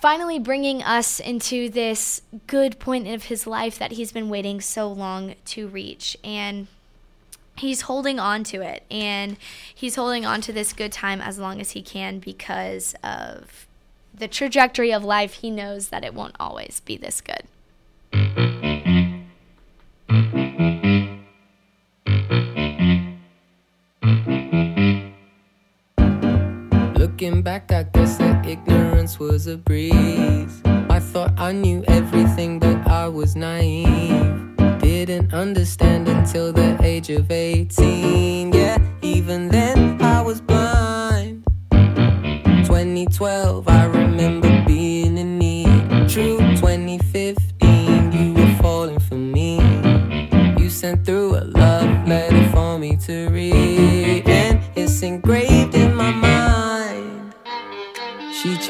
finally 0.00 0.38
bringing 0.38 0.82
us 0.82 1.20
into 1.20 1.68
this 1.68 2.22
good 2.46 2.78
point 2.78 3.08
of 3.08 3.24
his 3.24 3.46
life 3.46 3.78
that 3.78 3.92
he's 3.92 4.12
been 4.12 4.30
waiting 4.30 4.60
so 4.60 4.90
long 4.90 5.34
to 5.46 5.68
reach. 5.68 6.16
And 6.24 6.68
he's 7.56 7.82
holding 7.82 8.18
on 8.18 8.44
to 8.44 8.62
it. 8.62 8.84
And 8.90 9.36
he's 9.74 9.96
holding 9.96 10.24
on 10.24 10.40
to 10.42 10.52
this 10.52 10.72
good 10.72 10.92
time 10.92 11.20
as 11.20 11.38
long 11.38 11.60
as 11.60 11.72
he 11.72 11.82
can 11.82 12.20
because 12.20 12.94
of 13.02 13.66
the 14.14 14.28
trajectory 14.28 14.92
of 14.92 15.04
life. 15.04 15.34
He 15.34 15.50
knows 15.50 15.88
that 15.88 16.04
it 16.04 16.14
won't 16.14 16.36
always 16.38 16.80
be 16.80 16.96
this 16.96 17.20
good 17.20 18.69
back, 27.50 27.72
I 27.72 27.82
guess 27.82 28.16
that 28.18 28.46
ignorance 28.46 29.18
was 29.18 29.48
a 29.48 29.56
breeze. 29.56 30.62
I 30.64 31.00
thought 31.00 31.32
I 31.36 31.50
knew 31.50 31.82
everything, 31.88 32.60
but 32.60 32.78
I 32.86 33.08
was 33.08 33.34
naive. 33.34 34.56
Didn't 34.78 35.34
understand 35.34 36.06
until 36.06 36.52
the 36.52 36.78
age 36.80 37.10
of 37.10 37.28
18. 37.28 38.52
Yeah, 38.52 38.78
even 39.02 39.48
then 39.48 40.00
I 40.00 40.22
was 40.22 40.40
blind. 40.40 41.42
2012, 41.72 43.66
I 43.66 43.86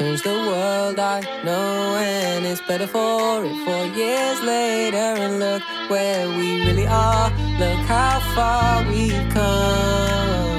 She 0.01 0.07
changed 0.07 0.23
the 0.23 0.33
world, 0.33 0.97
I 0.97 1.21
know, 1.43 1.95
and 1.97 2.43
it's 2.43 2.59
better 2.61 2.87
for 2.87 3.45
it. 3.45 3.55
Four 3.65 3.85
years 3.95 4.41
later, 4.41 4.97
and 4.97 5.37
look 5.39 5.61
where 5.91 6.27
we 6.27 6.65
really 6.65 6.87
are. 6.87 7.29
Look 7.59 7.85
how 7.85 8.19
far 8.33 8.83
we've 8.89 9.29
come. 9.29 10.57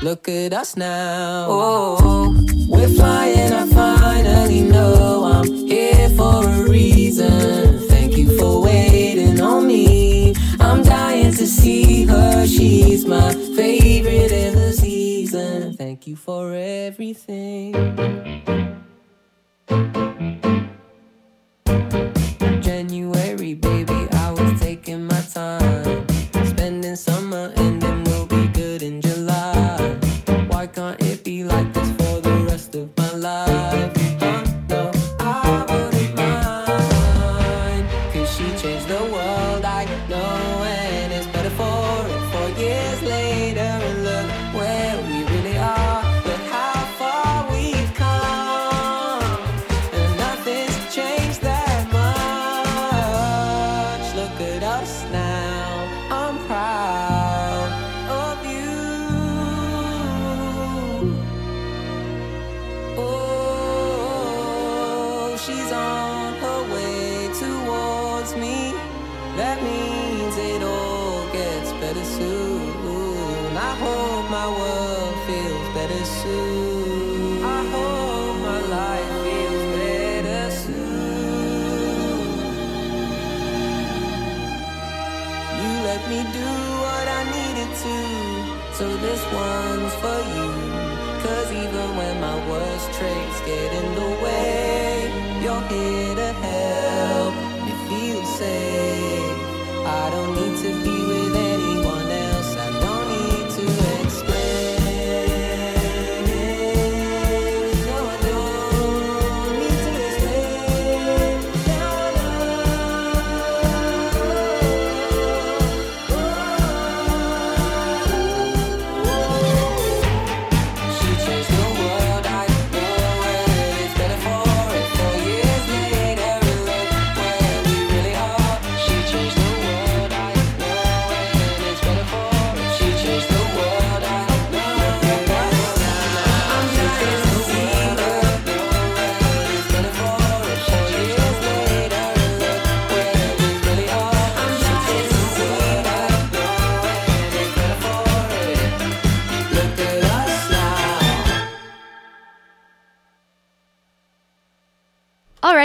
Look 0.00 0.28
at 0.28 0.52
us 0.52 0.76
now. 0.76 1.46
Oh, 1.48 2.36
we're 2.68 2.88
flying. 2.88 3.52
I 3.52 3.66
finally 3.66 4.60
know 4.60 5.24
I'm 5.24 5.52
here 5.52 6.08
for 6.10 6.44
a 6.48 6.70
reason. 6.70 7.80
Thank 7.88 8.16
you 8.16 8.38
for 8.38 8.62
waiting 8.62 9.40
on 9.40 9.66
me. 9.66 10.36
I'm 10.60 10.84
dying 10.84 11.32
to 11.32 11.46
see 11.48 12.04
her. 12.04 12.46
She's 12.46 13.06
my 13.06 13.34
favorite 13.56 14.30
in 14.30 14.54
the 14.54 14.72
season. 15.30 15.74
Thank 15.74 16.06
you 16.06 16.16
for 16.16 16.52
everything. 16.54 17.74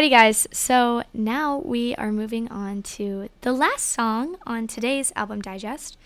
Alrighty, 0.05 0.11
guys. 0.11 0.47
So 0.51 1.01
now 1.15 1.57
we 1.57 1.95
are 1.95 2.11
moving 2.11 2.47
on 2.49 2.83
to 2.83 3.27
the 3.41 3.51
last 3.51 3.87
song 3.87 4.37
on 4.45 4.67
today's 4.67 5.11
album 5.15 5.41
digest, 5.41 5.97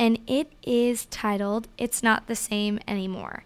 and 0.00 0.18
it 0.26 0.50
is 0.64 1.06
titled 1.06 1.68
It's 1.78 2.02
Not 2.02 2.26
the 2.26 2.34
Same 2.34 2.80
Anymore. 2.88 3.44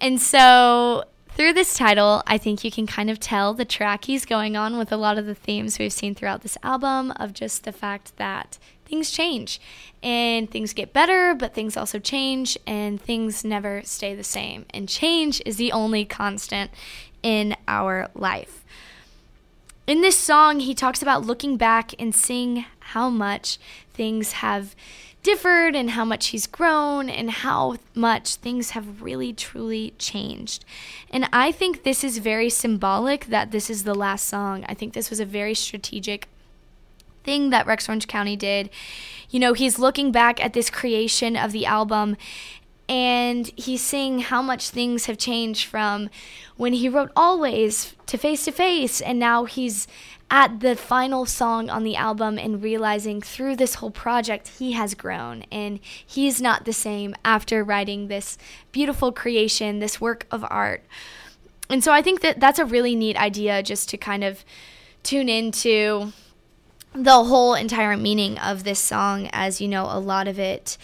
And 0.00 0.20
so 0.20 1.04
through 1.28 1.52
this 1.52 1.76
title, 1.76 2.24
I 2.26 2.36
think 2.36 2.64
you 2.64 2.72
can 2.72 2.88
kind 2.88 3.08
of 3.10 3.20
tell 3.20 3.54
the 3.54 3.64
track 3.64 4.06
he's 4.06 4.24
going 4.26 4.56
on 4.56 4.76
with 4.76 4.90
a 4.90 4.96
lot 4.96 5.18
of 5.18 5.26
the 5.26 5.36
themes 5.36 5.78
we've 5.78 5.92
seen 5.92 6.16
throughout 6.16 6.42
this 6.42 6.58
album 6.64 7.12
of 7.12 7.32
just 7.32 7.62
the 7.62 7.70
fact 7.70 8.16
that 8.16 8.58
things 8.86 9.12
change 9.12 9.60
and 10.02 10.50
things 10.50 10.72
get 10.72 10.92
better, 10.92 11.32
but 11.32 11.54
things 11.54 11.76
also 11.76 12.00
change 12.00 12.58
and 12.66 13.00
things 13.00 13.44
never 13.44 13.82
stay 13.84 14.16
the 14.16 14.24
same. 14.24 14.66
And 14.70 14.88
change 14.88 15.40
is 15.46 15.58
the 15.58 15.70
only 15.70 16.04
constant 16.04 16.72
in 17.22 17.54
our 17.68 18.08
life. 18.16 18.59
In 19.90 20.02
this 20.02 20.16
song, 20.16 20.60
he 20.60 20.72
talks 20.72 21.02
about 21.02 21.26
looking 21.26 21.56
back 21.56 22.00
and 22.00 22.14
seeing 22.14 22.64
how 22.78 23.10
much 23.10 23.58
things 23.92 24.34
have 24.34 24.76
differed 25.24 25.74
and 25.74 25.90
how 25.90 26.04
much 26.04 26.28
he's 26.28 26.46
grown 26.46 27.10
and 27.10 27.28
how 27.28 27.76
much 27.92 28.36
things 28.36 28.70
have 28.70 29.02
really 29.02 29.32
truly 29.32 29.92
changed. 29.98 30.64
And 31.10 31.28
I 31.32 31.50
think 31.50 31.82
this 31.82 32.04
is 32.04 32.18
very 32.18 32.48
symbolic 32.48 33.26
that 33.26 33.50
this 33.50 33.68
is 33.68 33.82
the 33.82 33.96
last 33.96 34.28
song. 34.28 34.64
I 34.68 34.74
think 34.74 34.92
this 34.92 35.10
was 35.10 35.18
a 35.18 35.24
very 35.24 35.54
strategic 35.54 36.28
thing 37.24 37.50
that 37.50 37.66
Rex 37.66 37.88
Orange 37.88 38.06
County 38.06 38.36
did. 38.36 38.70
You 39.28 39.40
know, 39.40 39.54
he's 39.54 39.80
looking 39.80 40.12
back 40.12 40.40
at 40.40 40.52
this 40.52 40.70
creation 40.70 41.36
of 41.36 41.50
the 41.50 41.66
album 41.66 42.16
and 42.90 43.52
he's 43.54 43.80
seeing 43.80 44.18
how 44.18 44.42
much 44.42 44.70
things 44.70 45.06
have 45.06 45.16
changed 45.16 45.64
from 45.64 46.10
when 46.56 46.72
he 46.72 46.88
wrote 46.88 47.12
Always 47.14 47.94
to 48.06 48.18
Face 48.18 48.44
to 48.46 48.52
Face, 48.52 49.00
and 49.00 49.16
now 49.16 49.44
he's 49.44 49.86
at 50.28 50.58
the 50.58 50.74
final 50.74 51.24
song 51.24 51.70
on 51.70 51.84
the 51.84 51.94
album 51.94 52.36
and 52.36 52.62
realizing 52.62 53.20
through 53.20 53.54
this 53.54 53.76
whole 53.76 53.92
project 53.92 54.48
he 54.58 54.72
has 54.72 54.94
grown 54.94 55.44
and 55.50 55.78
he's 56.04 56.40
not 56.40 56.64
the 56.64 56.72
same 56.72 57.14
after 57.24 57.62
writing 57.62 58.08
this 58.08 58.36
beautiful 58.72 59.12
creation, 59.12 59.78
this 59.78 60.00
work 60.00 60.26
of 60.32 60.44
art. 60.50 60.84
And 61.68 61.84
so 61.84 61.92
I 61.92 62.02
think 62.02 62.20
that 62.22 62.40
that's 62.40 62.58
a 62.58 62.64
really 62.64 62.96
neat 62.96 63.16
idea 63.16 63.62
just 63.62 63.88
to 63.90 63.96
kind 63.96 64.24
of 64.24 64.44
tune 65.04 65.28
into 65.28 66.12
the 66.92 67.24
whole 67.24 67.54
entire 67.54 67.96
meaning 67.96 68.36
of 68.38 68.64
this 68.64 68.80
song, 68.80 69.28
as 69.32 69.60
you 69.60 69.68
know, 69.68 69.84
a 69.84 70.00
lot 70.00 70.26
of 70.26 70.40
it 70.40 70.76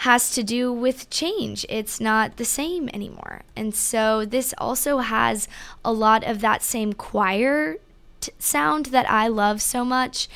has 0.00 0.30
to 0.30 0.42
do 0.42 0.72
with 0.72 1.10
change. 1.10 1.66
It's 1.68 2.00
not 2.00 2.38
the 2.38 2.44
same 2.44 2.88
anymore. 2.94 3.42
And 3.54 3.74
so 3.74 4.24
this 4.24 4.54
also 4.56 4.98
has 4.98 5.46
a 5.84 5.92
lot 5.92 6.24
of 6.24 6.40
that 6.40 6.62
same 6.62 6.94
choir 6.94 7.76
t- 8.22 8.32
sound 8.38 8.86
that 8.86 9.10
I 9.10 9.28
love 9.28 9.60
so 9.60 9.84
much. 9.84 10.26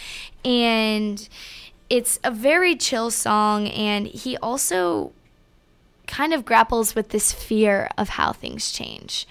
And 0.44 1.26
it's 1.88 2.18
a 2.22 2.30
very 2.30 2.76
chill 2.76 3.10
song. 3.10 3.68
And 3.68 4.06
he 4.06 4.36
also 4.36 5.12
kind 6.06 6.34
of 6.34 6.44
grapples 6.44 6.94
with 6.94 7.08
this 7.08 7.32
fear 7.32 7.88
of 7.96 8.10
how 8.10 8.32
things 8.32 8.70
change 8.70 9.26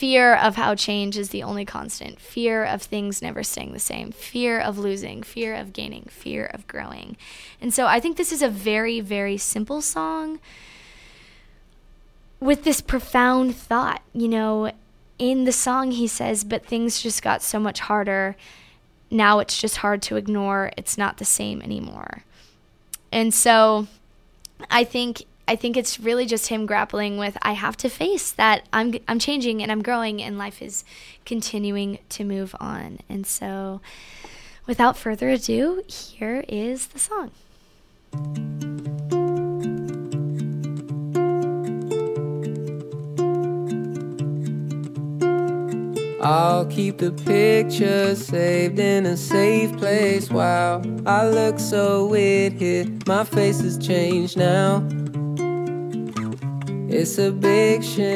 fear 0.00 0.34
of 0.34 0.56
how 0.56 0.74
change 0.74 1.18
is 1.18 1.28
the 1.28 1.42
only 1.42 1.66
constant, 1.66 2.18
fear 2.18 2.64
of 2.64 2.80
things 2.80 3.20
never 3.20 3.42
staying 3.42 3.74
the 3.74 3.78
same, 3.78 4.10
fear 4.10 4.58
of 4.58 4.78
losing, 4.78 5.22
fear 5.22 5.54
of 5.54 5.74
gaining, 5.74 6.04
fear 6.04 6.46
of 6.46 6.66
growing. 6.66 7.18
And 7.60 7.74
so 7.74 7.84
I 7.84 8.00
think 8.00 8.16
this 8.16 8.32
is 8.32 8.40
a 8.40 8.48
very, 8.48 9.00
very 9.00 9.36
simple 9.36 9.82
song 9.82 10.40
with 12.40 12.64
this 12.64 12.80
profound 12.80 13.54
thought. 13.54 14.00
You 14.14 14.28
know, 14.28 14.72
in 15.18 15.44
the 15.44 15.52
song, 15.52 15.90
he 15.90 16.06
says, 16.06 16.44
But 16.44 16.64
things 16.64 17.02
just 17.02 17.22
got 17.22 17.42
so 17.42 17.60
much 17.60 17.80
harder. 17.80 18.36
Now 19.10 19.38
it's 19.38 19.60
just 19.60 19.76
hard 19.76 20.00
to 20.04 20.16
ignore. 20.16 20.72
It's 20.78 20.96
not 20.96 21.18
the 21.18 21.26
same 21.26 21.60
anymore. 21.60 22.24
And 23.12 23.34
so 23.34 23.86
I 24.70 24.82
think 24.82 25.24
I 25.50 25.56
think 25.56 25.76
it's 25.76 25.98
really 25.98 26.26
just 26.26 26.46
him 26.46 26.64
grappling 26.64 27.18
with 27.18 27.36
I 27.42 27.54
have 27.54 27.76
to 27.78 27.88
face 27.88 28.30
that 28.30 28.68
I'm 28.72 28.94
I'm 29.08 29.18
changing 29.18 29.64
and 29.64 29.72
I'm 29.72 29.82
growing 29.82 30.22
and 30.22 30.38
life 30.38 30.62
is 30.62 30.84
continuing 31.26 31.98
to 32.10 32.22
move 32.22 32.54
on. 32.60 33.00
And 33.08 33.26
so 33.26 33.80
without 34.68 34.96
further 34.96 35.28
ado, 35.28 35.82
here 35.88 36.44
is 36.48 36.86
the 36.86 37.00
song. 37.00 37.32
I'll 46.22 46.66
keep 46.66 46.98
the 46.98 47.10
pictures 47.10 48.24
saved 48.24 48.78
in 48.78 49.04
a 49.04 49.16
safe 49.16 49.76
place. 49.78 50.30
Wow, 50.30 50.82
I 51.04 51.28
look 51.28 51.58
so 51.58 52.06
weird 52.06 52.52
here. 52.52 52.86
My 53.08 53.24
face 53.24 53.60
has 53.62 53.76
changed 53.78 54.36
now. 54.36 54.86
It's 56.92 57.18
a 57.18 57.30
big 57.30 57.84
shame. 57.84 58.10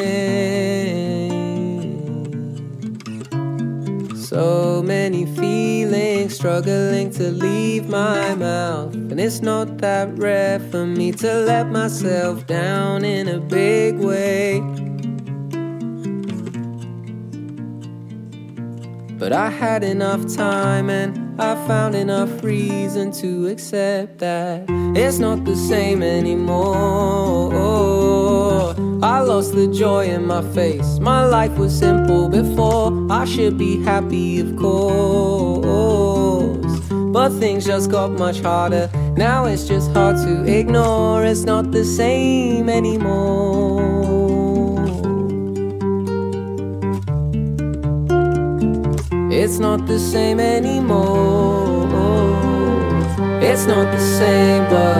So 4.16 4.82
many 4.82 5.26
feelings 5.26 6.34
struggling 6.34 7.12
to 7.12 7.30
leave 7.30 7.88
my 7.88 8.34
mouth. 8.34 8.92
And 8.94 9.20
it's 9.20 9.42
not 9.42 9.78
that 9.78 10.18
rare 10.18 10.58
for 10.58 10.84
me 10.86 11.12
to 11.12 11.34
let 11.46 11.70
myself 11.70 12.48
down 12.48 13.04
in 13.04 13.28
a 13.28 13.38
big 13.38 13.96
way. 13.98 14.58
But 19.16 19.32
I 19.32 19.50
had 19.50 19.84
enough 19.84 20.26
time 20.34 20.90
and 20.90 21.23
I 21.36 21.56
found 21.66 21.96
enough 21.96 22.44
reason 22.44 23.10
to 23.12 23.48
accept 23.48 24.18
that 24.18 24.66
it's 24.96 25.18
not 25.18 25.44
the 25.44 25.56
same 25.56 26.00
anymore. 26.00 27.52
I 29.02 29.20
lost 29.20 29.52
the 29.54 29.66
joy 29.66 30.06
in 30.06 30.26
my 30.26 30.42
face. 30.52 31.00
My 31.00 31.24
life 31.26 31.58
was 31.58 31.76
simple 31.76 32.28
before. 32.28 32.92
I 33.10 33.24
should 33.24 33.58
be 33.58 33.82
happy, 33.82 34.38
of 34.38 34.56
course. 34.56 35.64
But 36.90 37.30
things 37.40 37.66
just 37.66 37.90
got 37.90 38.12
much 38.12 38.40
harder. 38.40 38.88
Now 39.16 39.46
it's 39.46 39.66
just 39.66 39.90
hard 39.92 40.16
to 40.18 40.44
ignore. 40.44 41.24
It's 41.24 41.42
not 41.42 41.72
the 41.72 41.84
same 41.84 42.68
anymore. 42.68 43.93
It's 49.36 49.58
not 49.58 49.86
the 49.86 49.98
same 49.98 50.38
anymore. 50.38 51.88
It's 53.42 53.66
not 53.66 53.90
the 53.92 53.98
same, 53.98 54.62
but 54.70 54.96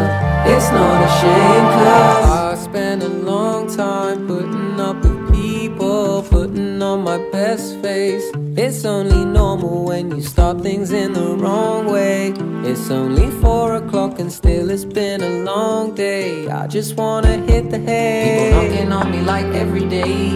it's 0.53 0.70
not 0.70 0.97
a 1.05 1.11
shame. 1.20 1.66
Cause 1.78 2.30
I 2.30 2.55
spent 2.57 3.05
a 3.05 3.09
long 3.09 3.68
time 3.68 4.26
putting 4.26 4.80
up 4.80 4.97
with 5.05 5.32
people, 5.32 6.22
putting 6.28 6.82
on 6.82 7.05
my 7.05 7.18
best 7.30 7.80
face. 7.80 8.24
It's 8.57 8.85
only 8.85 9.24
normal 9.24 9.85
when 9.85 10.11
you 10.11 10.20
start 10.20 10.62
things 10.62 10.91
in 10.91 11.12
the 11.12 11.37
wrong 11.37 11.87
way. 11.87 12.35
It's 12.68 12.91
only 12.91 13.30
four 13.41 13.76
o'clock 13.95 14.18
and 14.18 14.32
still 14.32 14.70
it's 14.70 14.84
been 14.84 15.22
a 15.22 15.45
long 15.45 15.95
day. 15.95 16.49
I 16.49 16.66
just 16.66 16.97
wanna 16.97 17.36
hit 17.47 17.70
the 17.70 17.78
hay. 17.78 18.51
People 18.51 18.62
knocking 18.62 18.92
on 18.92 19.11
me 19.12 19.20
like 19.20 19.47
every 19.55 19.88
day. 19.88 20.30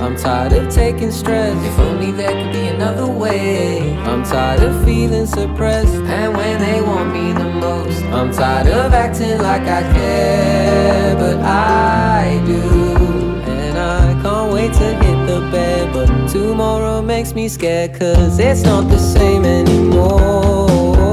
I'm 0.00 0.16
tired 0.16 0.52
of 0.52 0.68
taking 0.74 1.12
stress. 1.12 1.56
If 1.64 1.78
only 1.78 2.10
there 2.10 2.32
could 2.32 2.52
be 2.52 2.66
another 2.66 3.06
way. 3.06 3.96
I'm 3.98 4.24
tired 4.24 4.64
of 4.64 4.84
feeling 4.84 5.26
suppressed. 5.26 5.94
And 5.94 6.36
when 6.36 6.60
they 6.60 6.80
want 6.82 7.12
me 7.12 7.32
the 7.32 7.50
most, 7.66 8.02
I'm 8.16 8.32
tired 8.32 8.66
of 8.66 8.92
acting 8.92 9.38
like 9.38 9.62
I 9.62 9.82
care. 9.94 11.14
But 11.14 11.38
I 11.38 12.42
do. 12.48 12.62
And 13.46 13.78
I 13.78 14.20
can't 14.22 14.52
wait 14.52 14.72
to 14.72 14.88
hit 15.02 15.18
the 15.30 15.40
bed. 15.52 15.92
But 15.92 16.08
tomorrow 16.26 17.00
makes 17.00 17.32
me 17.32 17.46
scared. 17.48 17.96
Cause 17.96 18.40
it's 18.40 18.62
not 18.62 18.88
the 18.88 18.98
same 18.98 19.44
anymore. 19.44 21.03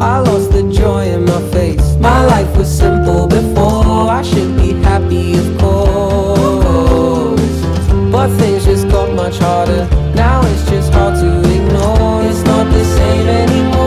I 0.00 0.20
lost 0.20 0.52
the 0.52 0.62
joy 0.72 1.06
in 1.06 1.24
my 1.24 1.40
face. 1.50 1.96
My 1.96 2.24
life 2.24 2.56
was 2.56 2.68
simple 2.68 3.26
before. 3.26 4.08
I 4.08 4.22
should 4.22 4.56
be 4.56 4.74
happy, 4.74 5.36
of 5.36 5.58
course. 5.58 7.40
But 8.12 8.28
things 8.38 8.64
just 8.64 8.88
got 8.88 9.12
much 9.14 9.38
harder. 9.38 9.88
Now 10.14 10.40
it's 10.42 10.70
just 10.70 10.92
hard 10.92 11.16
to 11.16 11.40
ignore. 11.40 12.22
It's 12.22 12.42
not 12.42 12.70
the 12.72 12.84
same 12.84 13.26
anymore. 13.26 13.77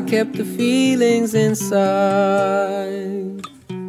Kept 0.00 0.34
the 0.34 0.44
feelings 0.44 1.34
inside. 1.34 1.76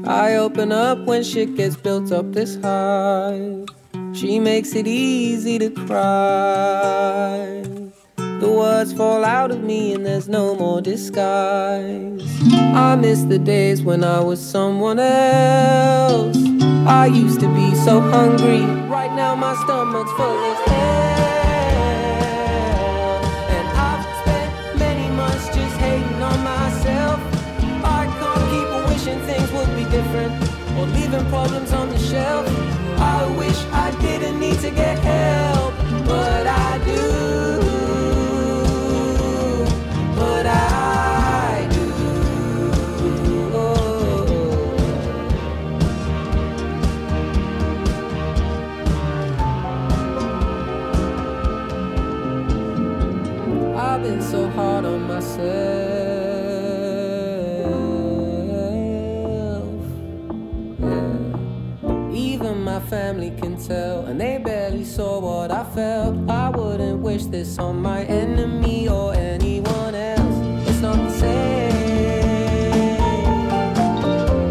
I 0.05 0.35
open 0.35 0.71
up 0.71 0.99
when 1.05 1.23
shit 1.23 1.55
gets 1.55 1.75
built 1.75 2.11
up 2.11 2.31
this 2.31 2.55
high. 2.61 3.65
She 4.13 4.39
makes 4.39 4.73
it 4.73 4.87
easy 4.87 5.59
to 5.59 5.69
cry. 5.69 7.63
The 8.15 8.49
words 8.49 8.93
fall 8.93 9.25
out 9.25 9.51
of 9.51 9.63
me 9.63 9.93
and 9.93 10.05
there's 10.05 10.29
no 10.29 10.55
more 10.55 10.79
disguise. 10.81 12.21
I 12.53 12.95
miss 12.95 13.23
the 13.23 13.39
days 13.39 13.81
when 13.81 14.03
I 14.03 14.19
was 14.21 14.39
someone 14.39 14.99
else. 14.99 16.37
I 16.87 17.07
used 17.07 17.39
to 17.41 17.47
be 17.53 17.75
so 17.75 17.99
hungry. 17.99 18.61
Right 18.87 19.13
now 19.13 19.35
my 19.35 19.55
stomach's 19.63 20.11
full 20.13 20.46
didn't 34.01 34.39
need 34.39 34.59
to 34.59 34.71
get 34.71 34.99
help, 34.99 35.73
but 36.05 36.47
I 36.47 36.77
do. 36.85 37.03
But 40.15 40.45
I 40.45 41.67
do. 41.71 41.85
I've 53.77 54.03
been 54.03 54.21
so 54.21 54.47
hard 54.49 54.85
on 54.85 54.96
tell, 63.67 64.05
and 64.05 64.19
they 64.19 64.37
barely 64.37 64.85
saw 64.85 65.19
what 65.19 65.51
I 65.51 65.63
felt. 65.75 66.15
I 66.29 66.49
wouldn't 66.49 66.99
wish 66.99 67.25
this 67.25 67.59
on 67.59 67.81
my 67.81 68.03
enemy 68.03 68.87
or 68.87 69.13
anyone 69.13 69.93
else. 69.93 70.67
It's 70.69 70.79
not 70.79 70.95
the 70.95 71.11
same, 71.11 71.67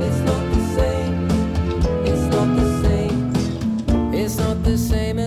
it's 0.03 0.21
not 0.29 0.43
the 0.53 0.61
same. 0.77 1.29
It's 2.05 2.27
not 2.35 2.49
the 2.57 2.67
same. 2.83 4.15
It's 4.15 4.37
not 4.39 4.63
the 4.63 4.77
same. 4.77 5.19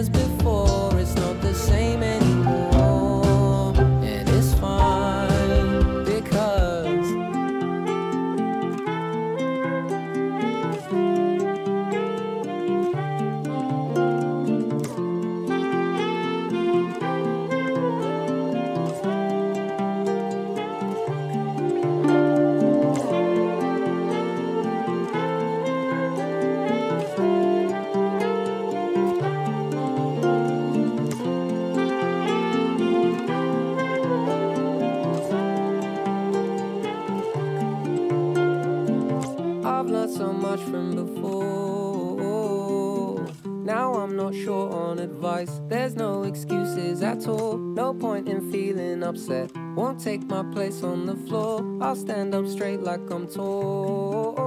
Straight 52.70 52.84
like 52.84 53.10
I'm 53.10 53.28
tall. 53.28 54.38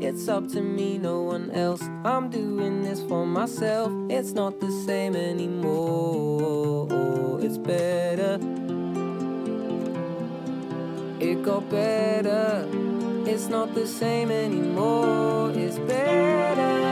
It's 0.00 0.26
up 0.28 0.48
to 0.48 0.60
me, 0.60 0.98
no 0.98 1.22
one 1.22 1.52
else. 1.52 1.82
I'm 2.04 2.28
doing 2.28 2.82
this 2.82 3.00
for 3.04 3.24
myself. 3.24 3.92
It's 4.10 4.32
not 4.32 4.58
the 4.58 4.72
same 4.84 5.14
anymore. 5.14 6.88
It's 7.40 7.58
better. 7.58 8.40
It 11.20 11.44
got 11.44 11.70
better. 11.70 12.66
It's 13.26 13.46
not 13.48 13.74
the 13.74 13.86
same 13.86 14.32
anymore. 14.32 15.52
It's 15.54 15.78
better. 15.78 16.91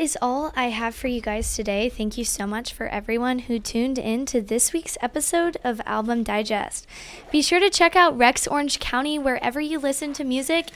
Is 0.00 0.16
all 0.22 0.50
I 0.56 0.70
have 0.70 0.94
for 0.94 1.08
you 1.08 1.20
guys 1.20 1.54
today. 1.54 1.90
Thank 1.90 2.16
you 2.16 2.24
so 2.24 2.46
much 2.46 2.72
for 2.72 2.86
everyone 2.86 3.40
who 3.40 3.58
tuned 3.58 3.98
in 3.98 4.24
to 4.26 4.40
this 4.40 4.72
week's 4.72 4.96
episode 5.02 5.58
of 5.62 5.78
Album 5.84 6.22
Digest. 6.22 6.86
Be 7.30 7.42
sure 7.42 7.60
to 7.60 7.68
check 7.68 7.94
out 7.94 8.16
Rex 8.16 8.46
Orange 8.46 8.80
County 8.80 9.18
wherever 9.18 9.60
you 9.60 9.78
listen 9.78 10.14
to 10.14 10.24
music. 10.24 10.68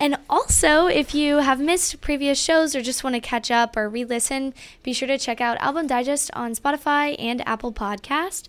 And 0.00 0.16
also, 0.28 0.88
if 0.88 1.14
you 1.14 1.36
have 1.36 1.60
missed 1.60 2.00
previous 2.00 2.42
shows 2.42 2.74
or 2.74 2.82
just 2.82 3.04
want 3.04 3.14
to 3.14 3.20
catch 3.20 3.52
up 3.52 3.76
or 3.76 3.88
re 3.88 4.04
listen, 4.04 4.52
be 4.82 4.92
sure 4.92 5.06
to 5.06 5.16
check 5.16 5.40
out 5.40 5.58
Album 5.58 5.86
Digest 5.86 6.32
on 6.34 6.56
Spotify 6.56 7.14
and 7.20 7.46
Apple 7.46 7.72
Podcast. 7.72 8.48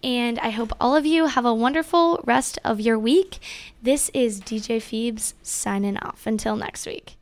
And 0.00 0.38
I 0.38 0.50
hope 0.50 0.74
all 0.80 0.94
of 0.94 1.04
you 1.04 1.26
have 1.26 1.44
a 1.44 1.52
wonderful 1.52 2.20
rest 2.24 2.56
of 2.64 2.80
your 2.80 3.00
week. 3.00 3.40
This 3.82 4.12
is 4.14 4.40
DJ 4.40 4.80
Phoebes 4.80 5.34
signing 5.42 5.96
off. 5.96 6.24
Until 6.24 6.54
next 6.54 6.86
week. 6.86 7.16